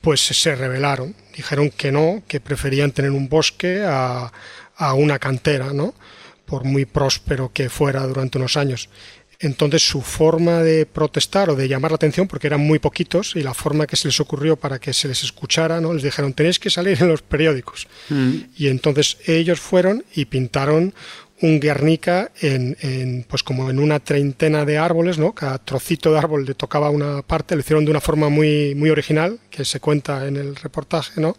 pues 0.00 0.20
se 0.20 0.54
rebelaron. 0.54 1.14
Dijeron 1.36 1.70
que 1.70 1.92
no, 1.92 2.22
que 2.26 2.40
preferían 2.40 2.92
tener 2.92 3.10
un 3.10 3.28
bosque 3.28 3.82
a, 3.84 4.32
a 4.78 4.94
una 4.94 5.18
cantera, 5.18 5.72
¿no? 5.72 5.94
por 6.48 6.64
muy 6.64 6.86
próspero 6.86 7.52
que 7.52 7.68
fuera 7.68 8.06
durante 8.06 8.38
unos 8.38 8.56
años. 8.56 8.88
Entonces 9.40 9.86
su 9.86 10.00
forma 10.00 10.62
de 10.62 10.84
protestar 10.84 11.50
o 11.50 11.54
de 11.54 11.68
llamar 11.68 11.92
la 11.92 11.96
atención, 11.96 12.26
porque 12.26 12.48
eran 12.48 12.60
muy 12.60 12.80
poquitos, 12.80 13.36
y 13.36 13.42
la 13.42 13.54
forma 13.54 13.86
que 13.86 13.94
se 13.94 14.08
les 14.08 14.18
ocurrió 14.18 14.56
para 14.56 14.80
que 14.80 14.92
se 14.92 15.06
les 15.06 15.22
escuchara, 15.22 15.80
¿no? 15.80 15.92
les 15.92 16.02
dijeron 16.02 16.32
tenéis 16.32 16.58
que 16.58 16.70
salir 16.70 17.00
en 17.00 17.08
los 17.08 17.22
periódicos. 17.22 17.86
Mm. 18.08 18.36
Y 18.56 18.68
entonces 18.68 19.18
ellos 19.26 19.60
fueron 19.60 20.04
y 20.14 20.24
pintaron 20.24 20.92
un 21.40 21.60
Guernica 21.60 22.32
en, 22.40 23.24
pues 23.28 23.44
como 23.44 23.70
en 23.70 23.78
una 23.78 24.00
treintena 24.00 24.64
de 24.64 24.76
árboles, 24.76 25.18
¿no? 25.18 25.34
Cada 25.34 25.58
trocito 25.58 26.10
de 26.10 26.18
árbol 26.18 26.44
le 26.44 26.54
tocaba 26.54 26.90
una 26.90 27.22
parte, 27.22 27.54
lo 27.54 27.60
hicieron 27.60 27.84
de 27.84 27.92
una 27.92 28.00
forma 28.00 28.28
muy, 28.28 28.74
muy 28.74 28.90
original, 28.90 29.38
que 29.48 29.64
se 29.64 29.78
cuenta 29.78 30.26
en 30.26 30.36
el 30.36 30.56
reportaje, 30.56 31.20
¿no? 31.20 31.36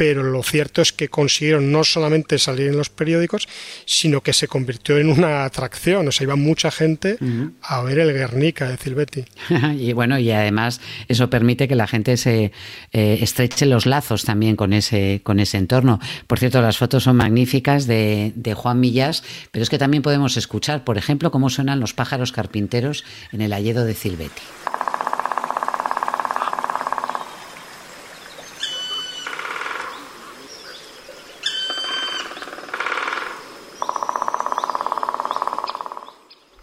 Pero 0.00 0.22
lo 0.22 0.42
cierto 0.42 0.80
es 0.80 0.94
que 0.94 1.10
consiguieron 1.10 1.70
no 1.72 1.84
solamente 1.84 2.38
salir 2.38 2.68
en 2.68 2.78
los 2.78 2.88
periódicos, 2.88 3.46
sino 3.84 4.22
que 4.22 4.32
se 4.32 4.48
convirtió 4.48 4.96
en 4.96 5.10
una 5.10 5.44
atracción. 5.44 6.08
O 6.08 6.10
sea, 6.10 6.24
iba 6.24 6.36
mucha 6.36 6.70
gente 6.70 7.18
a 7.60 7.82
ver 7.82 7.98
el 7.98 8.10
Guernica 8.14 8.66
de 8.66 8.78
Silvetti. 8.78 9.26
y 9.78 9.92
bueno, 9.92 10.18
y 10.18 10.30
además 10.30 10.80
eso 11.06 11.28
permite 11.28 11.68
que 11.68 11.74
la 11.74 11.86
gente 11.86 12.16
se 12.16 12.50
eh, 12.92 13.18
estreche 13.20 13.66
los 13.66 13.84
lazos 13.84 14.24
también 14.24 14.56
con 14.56 14.72
ese, 14.72 15.20
con 15.22 15.38
ese 15.38 15.58
entorno. 15.58 16.00
Por 16.26 16.38
cierto, 16.38 16.62
las 16.62 16.78
fotos 16.78 17.02
son 17.02 17.16
magníficas 17.16 17.86
de, 17.86 18.32
de 18.36 18.54
Juan 18.54 18.80
Millas, 18.80 19.22
pero 19.50 19.62
es 19.62 19.68
que 19.68 19.76
también 19.76 20.02
podemos 20.02 20.38
escuchar, 20.38 20.82
por 20.82 20.96
ejemplo, 20.96 21.30
cómo 21.30 21.50
suenan 21.50 21.78
los 21.78 21.92
pájaros 21.92 22.32
carpinteros 22.32 23.04
en 23.32 23.42
el 23.42 23.52
Alledo 23.52 23.84
de 23.84 23.92
Silvetti. 23.92 24.40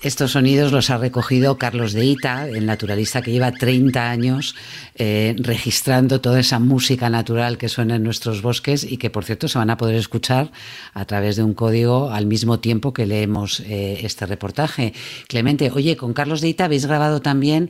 Estos 0.07 0.31
sonidos 0.31 0.71
los 0.71 0.89
ha 0.89 0.97
recogido 0.97 1.57
Carlos 1.57 1.91
de 1.91 2.05
Ita, 2.05 2.47
el 2.47 2.65
naturalista 2.65 3.21
que 3.21 3.33
lleva 3.33 3.51
30 3.51 4.09
años 4.09 4.55
eh, 4.95 5.35
registrando 5.37 6.21
toda 6.21 6.39
esa 6.39 6.59
música 6.59 7.09
natural 7.09 7.57
que 7.57 7.67
suena 7.67 7.97
en 7.97 8.03
nuestros 8.03 8.41
bosques 8.41 8.89
y 8.89 8.95
que, 8.95 9.09
por 9.09 9.25
cierto, 9.25 9.49
se 9.49 9.57
van 9.57 9.69
a 9.69 9.75
poder 9.75 9.97
escuchar 9.97 10.49
a 10.93 11.03
través 11.03 11.35
de 11.35 11.43
un 11.43 11.53
código 11.53 12.09
al 12.09 12.25
mismo 12.25 12.61
tiempo 12.61 12.93
que 12.93 13.05
leemos 13.05 13.59
eh, 13.59 13.99
este 14.03 14.25
reportaje. 14.25 14.93
Clemente, 15.27 15.71
oye, 15.71 15.97
con 15.97 16.13
Carlos 16.13 16.39
de 16.39 16.47
Ita 16.47 16.63
habéis 16.63 16.85
grabado 16.85 17.21
también 17.21 17.69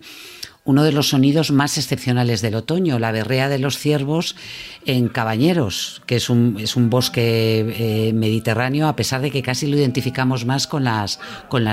uno 0.67 0.83
de 0.83 0.91
los 0.91 1.09
sonidos 1.09 1.51
más 1.51 1.77
excepcionales 1.77 2.41
del 2.41 2.55
otoño, 2.55 2.99
la 2.99 3.13
berrea 3.13 3.47
de 3.47 3.57
los 3.57 3.77
ciervos 3.77 4.35
en 4.85 5.07
Cabañeros, 5.07 6.01
que 6.05 6.17
es 6.17 6.29
un, 6.29 6.57
bosque 6.89 7.59
eh, 8.09 8.13
mediterráneo, 8.13 8.89
a 8.89 8.95
pesar 8.97 9.21
de 9.21 9.31
que 9.31 9.41
casi 9.41 9.65
lo 9.67 9.77
identificamos 9.77 10.45
más 10.45 10.67
con 10.67 10.83
las, 10.83 11.19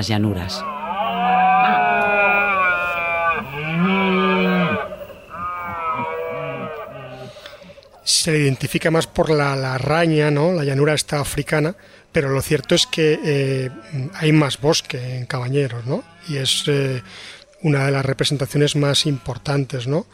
llanuras. 0.06 0.62
Se 8.04 8.38
identifica 8.38 8.92
más 8.92 9.08
por 9.08 9.28
la, 9.28 9.76
raña, 9.76 10.30
¿no? 10.30 10.52
La 10.52 10.62
llanura 10.62 10.94
está 10.94 11.18
africana, 11.18 11.74
pero 12.12 12.28
lo 12.28 12.40
cierto 12.40 12.76
es 12.76 12.86
que 12.86 13.18
eh, 13.24 13.70
hay 14.14 14.30
más 14.30 14.60
bosque 14.60 15.16
en 15.16 15.26
Cabañeros, 15.26 15.84
¿no? 15.84 16.04
Y 16.28 16.36
es 16.36 16.62
eh, 16.68 17.02
una 17.64 17.86
de 17.86 17.92
las 17.92 18.04
representaciones 18.04 18.76
más 18.76 19.06
importantes. 19.06 19.86
¿no? 19.86 20.06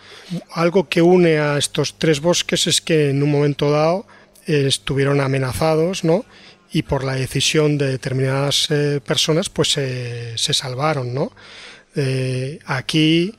Algo 0.52 0.88
que 0.88 1.02
une 1.02 1.38
a 1.38 1.59
estos 1.59 1.99
tres 1.99 2.21
bosques 2.21 2.69
es 2.69 2.80
que 2.80 3.11
en 3.11 3.23
un 3.23 3.30
momento 3.30 3.71
dado 3.71 4.07
estuvieron 4.47 5.21
amenazados 5.21 6.04
¿no? 6.04 6.25
y 6.73 6.83
por 6.83 7.02
la 7.02 7.14
decisión 7.14 7.76
de 7.76 7.88
determinadas 7.88 8.69
eh, 8.71 9.00
personas 9.04 9.50
pues 9.50 9.73
se 9.73 10.54
salvaron, 10.54 11.12
¿no? 11.12 11.33
aquí 12.66 13.35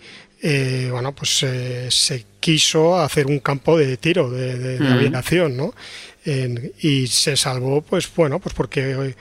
bueno 0.90 1.16
pues 1.16 1.46
se 1.90 2.26
quiso 2.42 3.00
hacer 3.00 3.28
un 3.28 3.40
campo 3.40 3.78
de 3.78 3.96
tiro 3.96 4.30
de, 4.30 4.58
de, 4.58 4.88
aviación, 4.88 5.56
¿no? 5.56 5.74
y 6.26 7.08
se 7.08 7.38
salvó 7.38 7.82
pues 7.82 8.10
bueno 8.14 8.40
pues 8.40 8.54
porque 8.54 9.16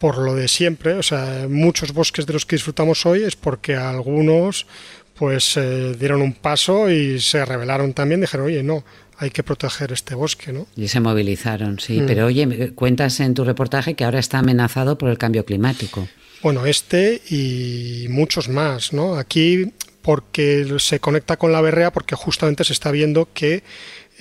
por 0.00 0.16
lo 0.16 0.34
de 0.34 0.48
siempre, 0.48 0.94
o 0.94 1.02
sea, 1.02 1.46
muchos 1.46 1.92
bosques 1.92 2.24
de 2.24 2.32
los 2.32 2.46
que 2.46 2.56
disfrutamos 2.56 3.04
hoy 3.04 3.22
es 3.22 3.36
porque 3.36 3.76
algunos 3.76 4.66
pues 5.14 5.58
eh, 5.58 5.94
dieron 6.00 6.22
un 6.22 6.32
paso 6.32 6.90
y 6.90 7.20
se 7.20 7.44
rebelaron 7.44 7.92
también, 7.92 8.22
dijeron, 8.22 8.46
oye, 8.46 8.62
no, 8.62 8.82
hay 9.18 9.28
que 9.28 9.42
proteger 9.42 9.92
este 9.92 10.14
bosque, 10.14 10.54
¿no? 10.54 10.66
Y 10.74 10.88
se 10.88 11.00
movilizaron, 11.00 11.78
sí. 11.78 12.00
Mm. 12.00 12.06
Pero 12.06 12.24
oye, 12.24 12.72
cuentas 12.74 13.20
en 13.20 13.34
tu 13.34 13.44
reportaje 13.44 13.92
que 13.92 14.04
ahora 14.04 14.18
está 14.18 14.38
amenazado 14.38 14.96
por 14.96 15.10
el 15.10 15.18
cambio 15.18 15.44
climático. 15.44 16.08
Bueno, 16.42 16.64
este 16.64 17.20
y 17.28 18.06
muchos 18.08 18.48
más, 18.48 18.94
¿no? 18.94 19.16
Aquí 19.16 19.70
porque 20.00 20.66
se 20.78 20.98
conecta 20.98 21.36
con 21.36 21.52
la 21.52 21.60
berrea 21.60 21.92
porque 21.92 22.16
justamente 22.16 22.64
se 22.64 22.72
está 22.72 22.90
viendo 22.90 23.28
que 23.34 23.62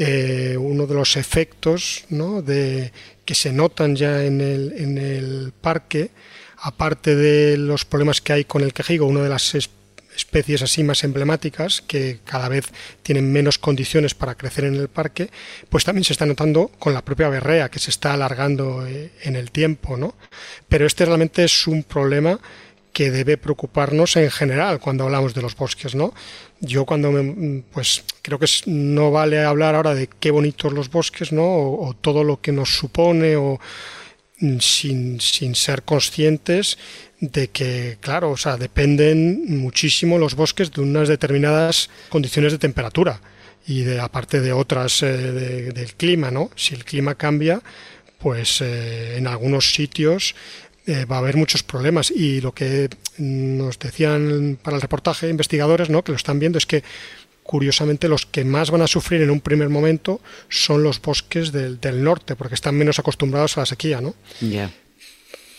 eh, 0.02 0.56
uno 0.58 0.88
de 0.88 0.94
los 0.94 1.18
efectos 1.18 2.06
¿no? 2.10 2.42
de, 2.42 2.94
que 3.30 3.36
se 3.36 3.54
notan 3.54 3.96
ya 3.96 4.26
en 4.26 4.42
el, 4.42 4.74
en 4.76 4.98
el 4.98 5.54
parque, 5.62 6.10
aparte 6.58 7.16
de 7.16 7.58
los 7.58 7.86
problemas 7.86 8.22
que 8.22 8.34
hay 8.34 8.44
con 8.44 8.64
el 8.64 8.74
quejigo, 8.74 9.06
una 9.06 9.22
de 9.22 9.30
las 9.30 9.54
especies 10.16 10.64
así 10.64 10.84
más 10.84 11.04
emblemáticas 11.04 11.84
que 11.86 12.22
cada 12.26 12.50
vez 12.50 12.66
tienen 13.04 13.32
menos 13.32 13.60
condiciones 13.60 14.16
para 14.16 14.34
crecer 14.34 14.64
en 14.66 14.74
el 14.74 14.88
parque, 14.88 15.30
pues 15.70 15.84
también 15.84 16.06
se 16.06 16.14
está 16.14 16.26
notando 16.26 16.72
con 16.80 16.96
la 16.96 17.06
propia 17.06 17.30
berrea 17.30 17.70
que 17.70 17.78
se 17.78 17.92
está 17.92 18.14
alargando 18.14 18.88
eh, 18.88 19.12
en 19.22 19.36
el 19.36 19.52
tiempo, 19.52 19.96
¿no? 19.96 20.16
Pero 20.68 20.88
este 20.88 21.06
realmente 21.06 21.44
es 21.44 21.68
un 21.68 21.84
problema 21.84 22.40
que 22.94 23.12
debe 23.12 23.38
preocuparnos 23.38 24.16
en 24.18 24.32
general 24.32 24.80
cuando 24.80 25.04
hablamos 25.04 25.34
de 25.34 25.42
los 25.42 25.56
bosques, 25.56 25.96
¿no? 25.96 26.14
Yo 26.60 26.86
cuando 26.86 27.12
me, 27.12 27.64
pues 27.72 28.04
creo 28.22 28.40
que 28.40 28.48
no 28.66 29.12
vale 29.12 29.44
hablar 29.44 29.76
ahora 29.76 29.94
de 29.94 30.08
qué 30.08 30.32
bonitos 30.32 30.74
los 30.74 30.90
bosques, 30.90 31.32
¿no? 31.32 31.44
O, 31.46 31.96
todo 32.00 32.24
lo 32.24 32.42
que 32.42 32.52
nos 32.52 32.76
supone 32.76 33.36
o 33.36 33.60
mm, 34.40 34.60
sin, 34.60 35.22
sin, 35.22 35.56
ser 35.56 35.84
conscientes 35.84 36.78
de 37.20 37.50
que, 37.50 37.98
claro, 38.02 38.32
o 38.32 38.38
sea, 38.38 38.58
dependen 38.58 39.60
muchísimo 39.60 40.18
los 40.18 40.36
bosques 40.36 40.72
de 40.72 40.82
unas 40.82 41.08
determinadas 41.08 41.90
condiciones 42.10 42.52
de 42.52 42.58
temperatura 42.58 43.22
y 43.68 43.84
de 43.84 44.00
aparte 44.00 44.42
de 44.42 44.52
otras 44.52 45.04
eh, 45.04 45.08
del 45.08 45.94
clima, 45.96 46.32
¿no? 46.32 46.50
Si 46.56 46.74
el 46.74 46.86
clima 46.86 47.16
cambia, 47.16 47.62
pues 48.18 48.62
eh, 48.62 49.18
en 49.18 49.28
algunos 49.28 49.74
sitios 49.74 50.36
eh, 50.90 51.06
va 51.06 51.18
a 51.18 51.20
haber 51.20 51.38
muchos 51.38 51.62
problemas. 51.62 52.10
Y 52.10 52.42
lo 52.42 52.52
que 52.52 52.90
nos 53.20 53.78
decían 53.78 54.58
para 54.62 54.76
el 54.76 54.82
reportaje 54.82 55.30
investigadores, 55.30 55.90
¿no? 55.90 56.04
que 56.04 56.12
lo 56.12 56.16
están 56.16 56.40
viendo, 56.40 56.58
es 56.58 56.66
que 56.66 56.84
curiosamente 57.44 58.10
los 58.10 58.26
que 58.26 58.44
más 58.44 58.72
van 58.72 58.82
a 58.82 58.88
sufrir 58.88 59.22
en 59.22 59.30
un 59.30 59.40
primer 59.40 59.70
momento 59.70 60.20
son 60.50 60.84
los 60.84 61.00
bosques 61.02 61.52
del, 61.52 61.80
del 61.80 62.04
norte, 62.04 62.36
porque 62.36 62.56
están 62.56 62.76
menos 62.76 63.00
acostumbrados 63.00 63.58
a 63.58 63.62
la 63.62 63.66
sequía, 63.66 64.02
¿no? 64.02 64.16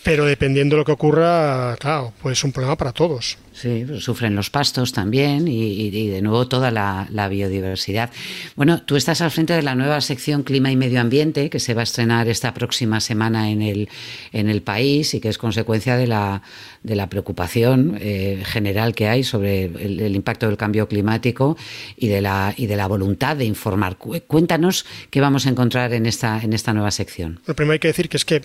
Pero 0.03 0.25
dependiendo 0.25 0.75
de 0.75 0.79
lo 0.79 0.85
que 0.85 0.91
ocurra, 0.93 1.75
claro, 1.79 2.13
pues 2.21 2.39
es 2.39 2.43
un 2.43 2.51
problema 2.51 2.75
para 2.75 2.91
todos. 2.91 3.37
Sí, 3.53 3.85
sufren 3.99 4.33
los 4.33 4.49
pastos 4.49 4.93
también 4.93 5.47
y, 5.47 6.07
de 6.09 6.21
nuevo 6.21 6.47
toda 6.47 6.71
la, 6.71 7.27
biodiversidad. 7.29 8.09
Bueno, 8.55 8.81
tú 8.81 8.95
estás 8.95 9.21
al 9.21 9.29
frente 9.29 9.53
de 9.53 9.61
la 9.61 9.75
nueva 9.75 10.01
sección 10.01 10.41
Clima 10.41 10.71
y 10.71 10.75
Medio 10.75 11.01
Ambiente 11.01 11.49
que 11.49 11.59
se 11.59 11.75
va 11.75 11.81
a 11.81 11.83
estrenar 11.83 12.27
esta 12.29 12.53
próxima 12.53 12.99
semana 12.99 13.51
en 13.51 13.61
el, 13.61 13.89
en 14.31 14.49
el 14.49 14.63
país 14.63 15.13
y 15.13 15.19
que 15.19 15.29
es 15.29 15.37
consecuencia 15.37 15.97
de 15.97 16.07
la, 16.07 16.41
de 16.81 16.95
la 16.95 17.07
preocupación 17.07 17.97
eh, 18.01 18.41
general 18.45 18.95
que 18.95 19.07
hay 19.07 19.23
sobre 19.23 19.65
el, 19.65 20.15
impacto 20.15 20.47
del 20.47 20.57
cambio 20.57 20.87
climático 20.87 21.57
y 21.95 22.07
de, 22.07 22.21
la, 22.21 22.55
y 22.57 22.65
de 22.65 22.75
la 22.75 22.87
voluntad 22.87 23.35
de 23.35 23.45
informar. 23.45 23.97
Cuéntanos 23.97 24.85
qué 25.11 25.21
vamos 25.21 25.45
a 25.45 25.49
encontrar 25.49 25.93
en 25.93 26.07
esta, 26.07 26.41
en 26.41 26.53
esta 26.53 26.73
nueva 26.73 26.89
sección. 26.89 27.39
Lo 27.45 27.55
primero 27.55 27.73
hay 27.73 27.79
que 27.79 27.89
decir 27.89 28.09
que 28.09 28.17
es 28.17 28.25
que 28.25 28.41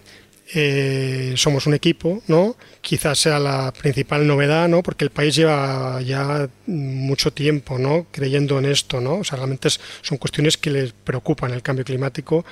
eh, 0.55 1.35
somos 1.37 1.67
un 1.67 1.75
equipo, 1.75 2.23
¿no? 2.29 2.57
Quizás 2.81 3.19
sea 3.19 3.39
la 3.39 3.73
principal 3.73 4.27
novedad, 4.27 4.69
¿no? 4.69 4.83
Porque 4.83 5.05
el 5.05 5.11
país 5.11 5.35
lleva 5.35 6.01
ya 6.03 6.49
mucho 6.67 7.33
tiempo, 7.33 7.79
¿no? 7.79 8.07
Creyendo 8.13 8.59
en 8.59 8.67
esto, 8.67 9.01
¿no? 9.01 9.17
O 9.17 9.25
sea, 9.25 9.39
realmente 9.39 9.69
son 10.03 10.19
cuestiones 10.19 10.57
que 10.57 10.71
les 10.71 10.93
preocupan 10.93 11.53
el 11.53 11.63
cambio 11.63 11.85
climático 11.85 12.45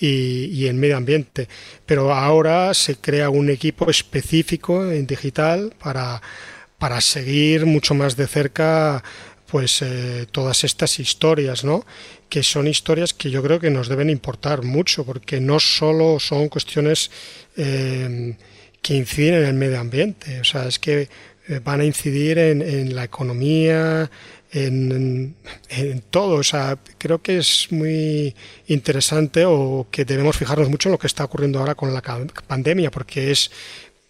y, 0.00 0.46
y, 0.46 0.66
el 0.68 0.74
medio 0.74 0.96
ambiente. 0.96 1.48
Pero 1.84 2.14
ahora 2.14 2.72
se 2.72 2.96
crea 2.96 3.28
un 3.28 3.50
equipo 3.50 3.90
específico 3.90 4.90
en 4.90 5.06
digital 5.06 5.74
para, 5.82 6.22
para 6.78 7.00
seguir 7.00 7.66
mucho 7.66 7.94
más 7.94 8.16
de 8.16 8.26
cerca 8.26 9.02
pues 9.54 9.82
eh, 9.82 10.26
todas 10.32 10.64
estas 10.64 10.98
historias, 10.98 11.62
¿no? 11.62 11.86
Que 12.28 12.42
son 12.42 12.66
historias 12.66 13.14
que 13.14 13.30
yo 13.30 13.42
creo 13.42 13.60
que 13.60 13.70
nos 13.70 13.88
deben 13.88 14.10
importar 14.10 14.62
mucho, 14.62 15.04
porque 15.04 15.40
no 15.40 15.60
solo 15.60 16.18
son 16.18 16.48
cuestiones 16.48 17.10
eh, 17.56 18.36
que 18.82 18.94
inciden 18.94 19.34
en 19.34 19.44
el 19.44 19.54
medio 19.54 19.80
ambiente, 19.80 20.40
o 20.40 20.44
sea, 20.44 20.66
es 20.66 20.78
que 20.78 21.08
eh, 21.46 21.60
van 21.62 21.80
a 21.80 21.84
incidir 21.84 22.38
en, 22.38 22.94
la 22.94 23.04
economía, 23.04 24.10
en, 24.50 25.34
en, 25.68 26.00
todo. 26.10 26.36
O 26.36 26.42
sea, 26.42 26.78
creo 26.96 27.20
que 27.20 27.38
es 27.38 27.68
muy 27.70 28.34
interesante 28.66 29.44
o 29.46 29.86
que 29.90 30.06
debemos 30.06 30.36
fijarnos 30.36 30.70
mucho 30.70 30.88
en 30.88 30.92
lo 30.92 30.98
que 30.98 31.06
está 31.06 31.24
ocurriendo 31.24 31.58
ahora 31.58 31.74
con 31.74 31.92
la 31.92 32.00
pandemia, 32.46 32.90
porque 32.90 33.30
es 33.30 33.50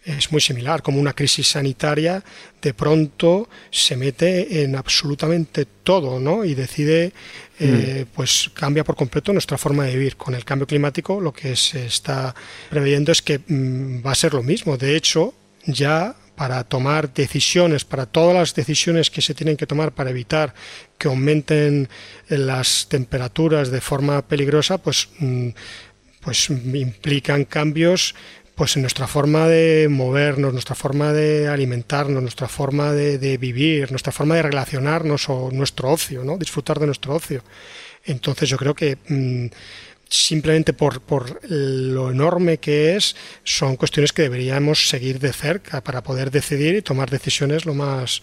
es 0.05 0.31
muy 0.31 0.39
similar, 0.39 0.83
como 0.83 0.99
una 0.99 1.13
crisis 1.13 1.47
sanitaria 1.47 2.23
de 2.61 2.73
pronto 2.73 3.49
se 3.71 3.95
mete 3.95 4.63
en 4.63 4.75
absolutamente 4.75 5.65
todo, 5.65 6.19
¿no? 6.19 6.45
Y 6.45 6.53
decide, 6.53 7.11
eh, 7.59 8.05
mm. 8.05 8.15
pues 8.15 8.51
cambia 8.53 8.83
por 8.83 8.95
completo 8.95 9.33
nuestra 9.33 9.57
forma 9.57 9.85
de 9.85 9.95
vivir. 9.95 10.15
Con 10.15 10.35
el 10.35 10.45
cambio 10.45 10.67
climático 10.67 11.19
lo 11.19 11.33
que 11.33 11.55
se 11.55 11.85
está 11.85 12.33
preveyendo 12.69 13.11
es 13.11 13.21
que 13.21 13.39
mm, 13.39 14.05
va 14.05 14.11
a 14.11 14.15
ser 14.15 14.33
lo 14.33 14.43
mismo. 14.43 14.77
De 14.77 14.95
hecho, 14.95 15.33
ya 15.65 16.15
para 16.35 16.63
tomar 16.63 17.13
decisiones, 17.13 17.85
para 17.85 18.05
todas 18.05 18.35
las 18.35 18.53
decisiones 18.53 19.09
que 19.09 19.21
se 19.21 19.33
tienen 19.33 19.57
que 19.57 19.67
tomar 19.67 19.93
para 19.93 20.09
evitar 20.09 20.53
que 20.97 21.07
aumenten 21.07 21.89
las 22.27 22.87
temperaturas 22.89 23.71
de 23.71 23.81
forma 23.81 24.21
peligrosa, 24.21 24.77
pues, 24.77 25.09
mm, 25.19 25.49
pues 26.21 26.49
implican 26.49 27.45
cambios 27.45 28.15
pues 28.55 28.75
en 28.77 28.83
nuestra 28.83 29.05
forma 29.05 29.47
de 29.47 29.87
movernos, 29.89 30.53
nuestra 30.53 30.75
forma 30.75 31.11
de 31.11 31.47
alimentarnos, 31.47 32.21
nuestra 32.21 32.47
forma 32.47 32.93
de, 32.93 33.37
vivir, 33.37 33.91
nuestra 33.91 34.13
forma 34.13 34.35
de 34.35 34.43
relacionarnos 34.43 35.27
o 35.29 35.51
nuestro 35.51 35.91
ocio, 35.91 36.23
¿no? 36.23 36.37
Disfrutar 36.37 36.79
de 36.79 36.85
nuestro 36.85 37.13
ocio. 37.15 37.43
Entonces 38.05 38.47
yo 38.47 38.57
creo 38.57 38.73
que 38.73 38.97
mm, 39.09 39.47
simplemente 40.07 40.71
por, 40.71 41.01
por 41.01 41.39
lo 41.49 42.11
enorme 42.11 42.57
que 42.57 42.95
es, 42.95 43.15
son 43.43 43.75
cuestiones 43.75 44.13
que 44.13 44.21
deberíamos 44.23 44.87
seguir 44.87 45.19
de 45.19 45.33
cerca 45.33 45.81
para 45.81 46.01
poder 46.01 46.31
decidir 46.31 46.75
y 46.75 46.81
tomar 46.81 47.09
decisiones 47.09 47.65
lo 47.65 47.73
más 47.73 48.21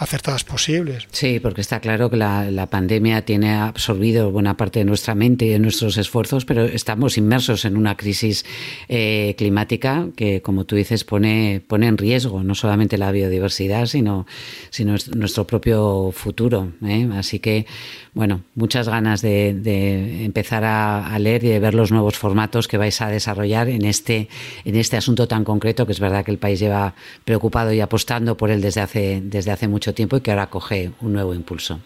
acertadas 0.00 0.44
posibles. 0.44 1.06
Sí, 1.12 1.40
porque 1.40 1.60
está 1.60 1.80
claro 1.80 2.08
que 2.08 2.16
la, 2.16 2.66
pandemia 2.70 3.22
tiene 3.22 3.52
absorbido 3.52 4.30
buena 4.30 4.56
parte 4.56 4.78
de 4.78 4.86
nuestra 4.86 5.14
mente 5.14 5.44
y 5.44 5.48
de 5.50 5.58
nuestros 5.58 5.98
esfuerzos, 5.98 6.46
pero 6.46 6.64
estamos 6.64 7.18
inmersos 7.18 7.66
en 7.66 7.76
una 7.76 7.96
crisis 7.96 8.46
eh, 8.88 9.34
climática 9.36 10.06
que, 10.16 10.40
como 10.40 10.64
tú 10.64 10.74
dices, 10.74 11.04
pone, 11.04 11.62
pone 11.66 11.86
en 11.86 11.98
riesgo 11.98 12.42
no 12.42 12.54
solamente 12.54 12.96
la 12.96 13.12
biodiversidad, 13.12 13.86
sino, 13.86 14.26
sino 14.70 14.96
nuestro 15.14 15.46
propio 15.46 16.12
futuro. 16.12 16.72
¿eh? 16.82 17.06
Así 17.14 17.38
que, 17.38 17.66
bueno, 18.14 18.42
muchas 18.54 18.88
ganas 18.88 19.20
de, 19.20 20.24
empezar 20.24 20.64
a, 20.64 21.18
leer 21.18 21.44
y 21.44 21.48
de 21.48 21.60
ver 21.60 21.74
los 21.74 21.92
nuevos 21.92 22.16
formatos 22.16 22.68
que 22.68 22.78
vais 22.78 22.98
a 23.02 23.08
desarrollar 23.08 23.68
en 23.68 23.84
este, 23.84 24.28
en 24.64 24.76
este 24.76 24.96
asunto 24.96 25.28
tan 25.28 25.44
concreto, 25.44 25.84
que 25.84 25.92
es 25.92 26.00
verdad 26.00 26.24
que 26.24 26.30
el 26.30 26.38
país 26.38 26.58
lleva 26.58 26.94
preocupado 27.26 27.70
y 27.74 27.80
apostando 27.80 28.38
por 28.38 28.50
él 28.50 28.62
desde 28.62 28.80
hace, 28.80 29.20
desde 29.22 29.50
hace 29.50 29.68
mucho 29.68 29.89
tiempo 29.94 30.16
y 30.16 30.20
que 30.20 30.30
ahora 30.30 30.48
coge 30.48 30.90
un 31.00 31.12
nuevo 31.12 31.34
impulso. 31.34 31.80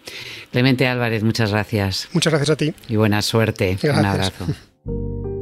Clemente 0.51 0.87
Álvarez, 0.87 1.23
muchas 1.23 1.51
gracias. 1.51 2.09
Muchas 2.13 2.33
gracias 2.33 2.51
a 2.51 2.57
ti. 2.57 2.75
Y 2.89 2.97
buena 2.97 3.23
suerte. 3.23 3.79
Un 3.83 4.05
abrazo. 4.05 4.47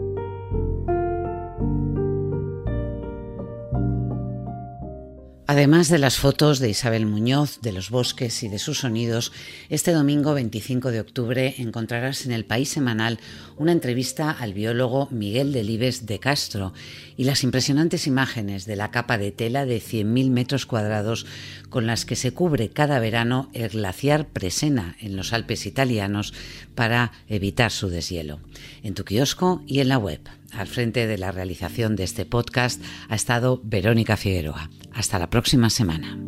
Además 5.52 5.90
de 5.90 5.98
las 5.98 6.16
fotos 6.16 6.60
de 6.60 6.70
Isabel 6.70 7.04
Muñoz, 7.04 7.60
de 7.60 7.72
los 7.72 7.90
bosques 7.90 8.42
y 8.42 8.48
de 8.48 8.58
sus 8.58 8.78
sonidos, 8.78 9.32
este 9.68 9.92
domingo 9.92 10.32
25 10.32 10.90
de 10.90 11.00
octubre 11.00 11.56
encontrarás 11.58 12.24
en 12.24 12.32
el 12.32 12.46
País 12.46 12.70
Semanal 12.70 13.18
una 13.58 13.72
entrevista 13.72 14.30
al 14.30 14.54
biólogo 14.54 15.08
Miguel 15.10 15.52
Delibes 15.52 16.06
de 16.06 16.18
Castro 16.18 16.72
y 17.18 17.24
las 17.24 17.44
impresionantes 17.44 18.06
imágenes 18.06 18.64
de 18.64 18.76
la 18.76 18.90
capa 18.90 19.18
de 19.18 19.30
tela 19.30 19.66
de 19.66 19.76
100.000 19.76 20.30
metros 20.30 20.64
cuadrados 20.64 21.26
con 21.68 21.86
las 21.86 22.06
que 22.06 22.16
se 22.16 22.32
cubre 22.32 22.70
cada 22.70 22.98
verano 22.98 23.50
el 23.52 23.68
glaciar 23.68 24.28
Presena 24.28 24.96
en 25.00 25.16
los 25.16 25.34
Alpes 25.34 25.66
italianos 25.66 26.32
para 26.74 27.12
evitar 27.28 27.72
su 27.72 27.90
deshielo. 27.90 28.40
En 28.82 28.94
tu 28.94 29.04
kiosco 29.04 29.62
y 29.66 29.80
en 29.80 29.88
la 29.88 29.98
web. 29.98 30.20
Al 30.52 30.66
frente 30.66 31.06
de 31.06 31.18
la 31.18 31.32
realización 31.32 31.96
de 31.96 32.04
este 32.04 32.26
podcast 32.26 32.82
ha 33.08 33.14
estado 33.14 33.60
Verónica 33.64 34.16
Figueroa. 34.16 34.70
Hasta 34.92 35.18
la 35.18 35.30
próxima 35.30 35.70
semana. 35.70 36.18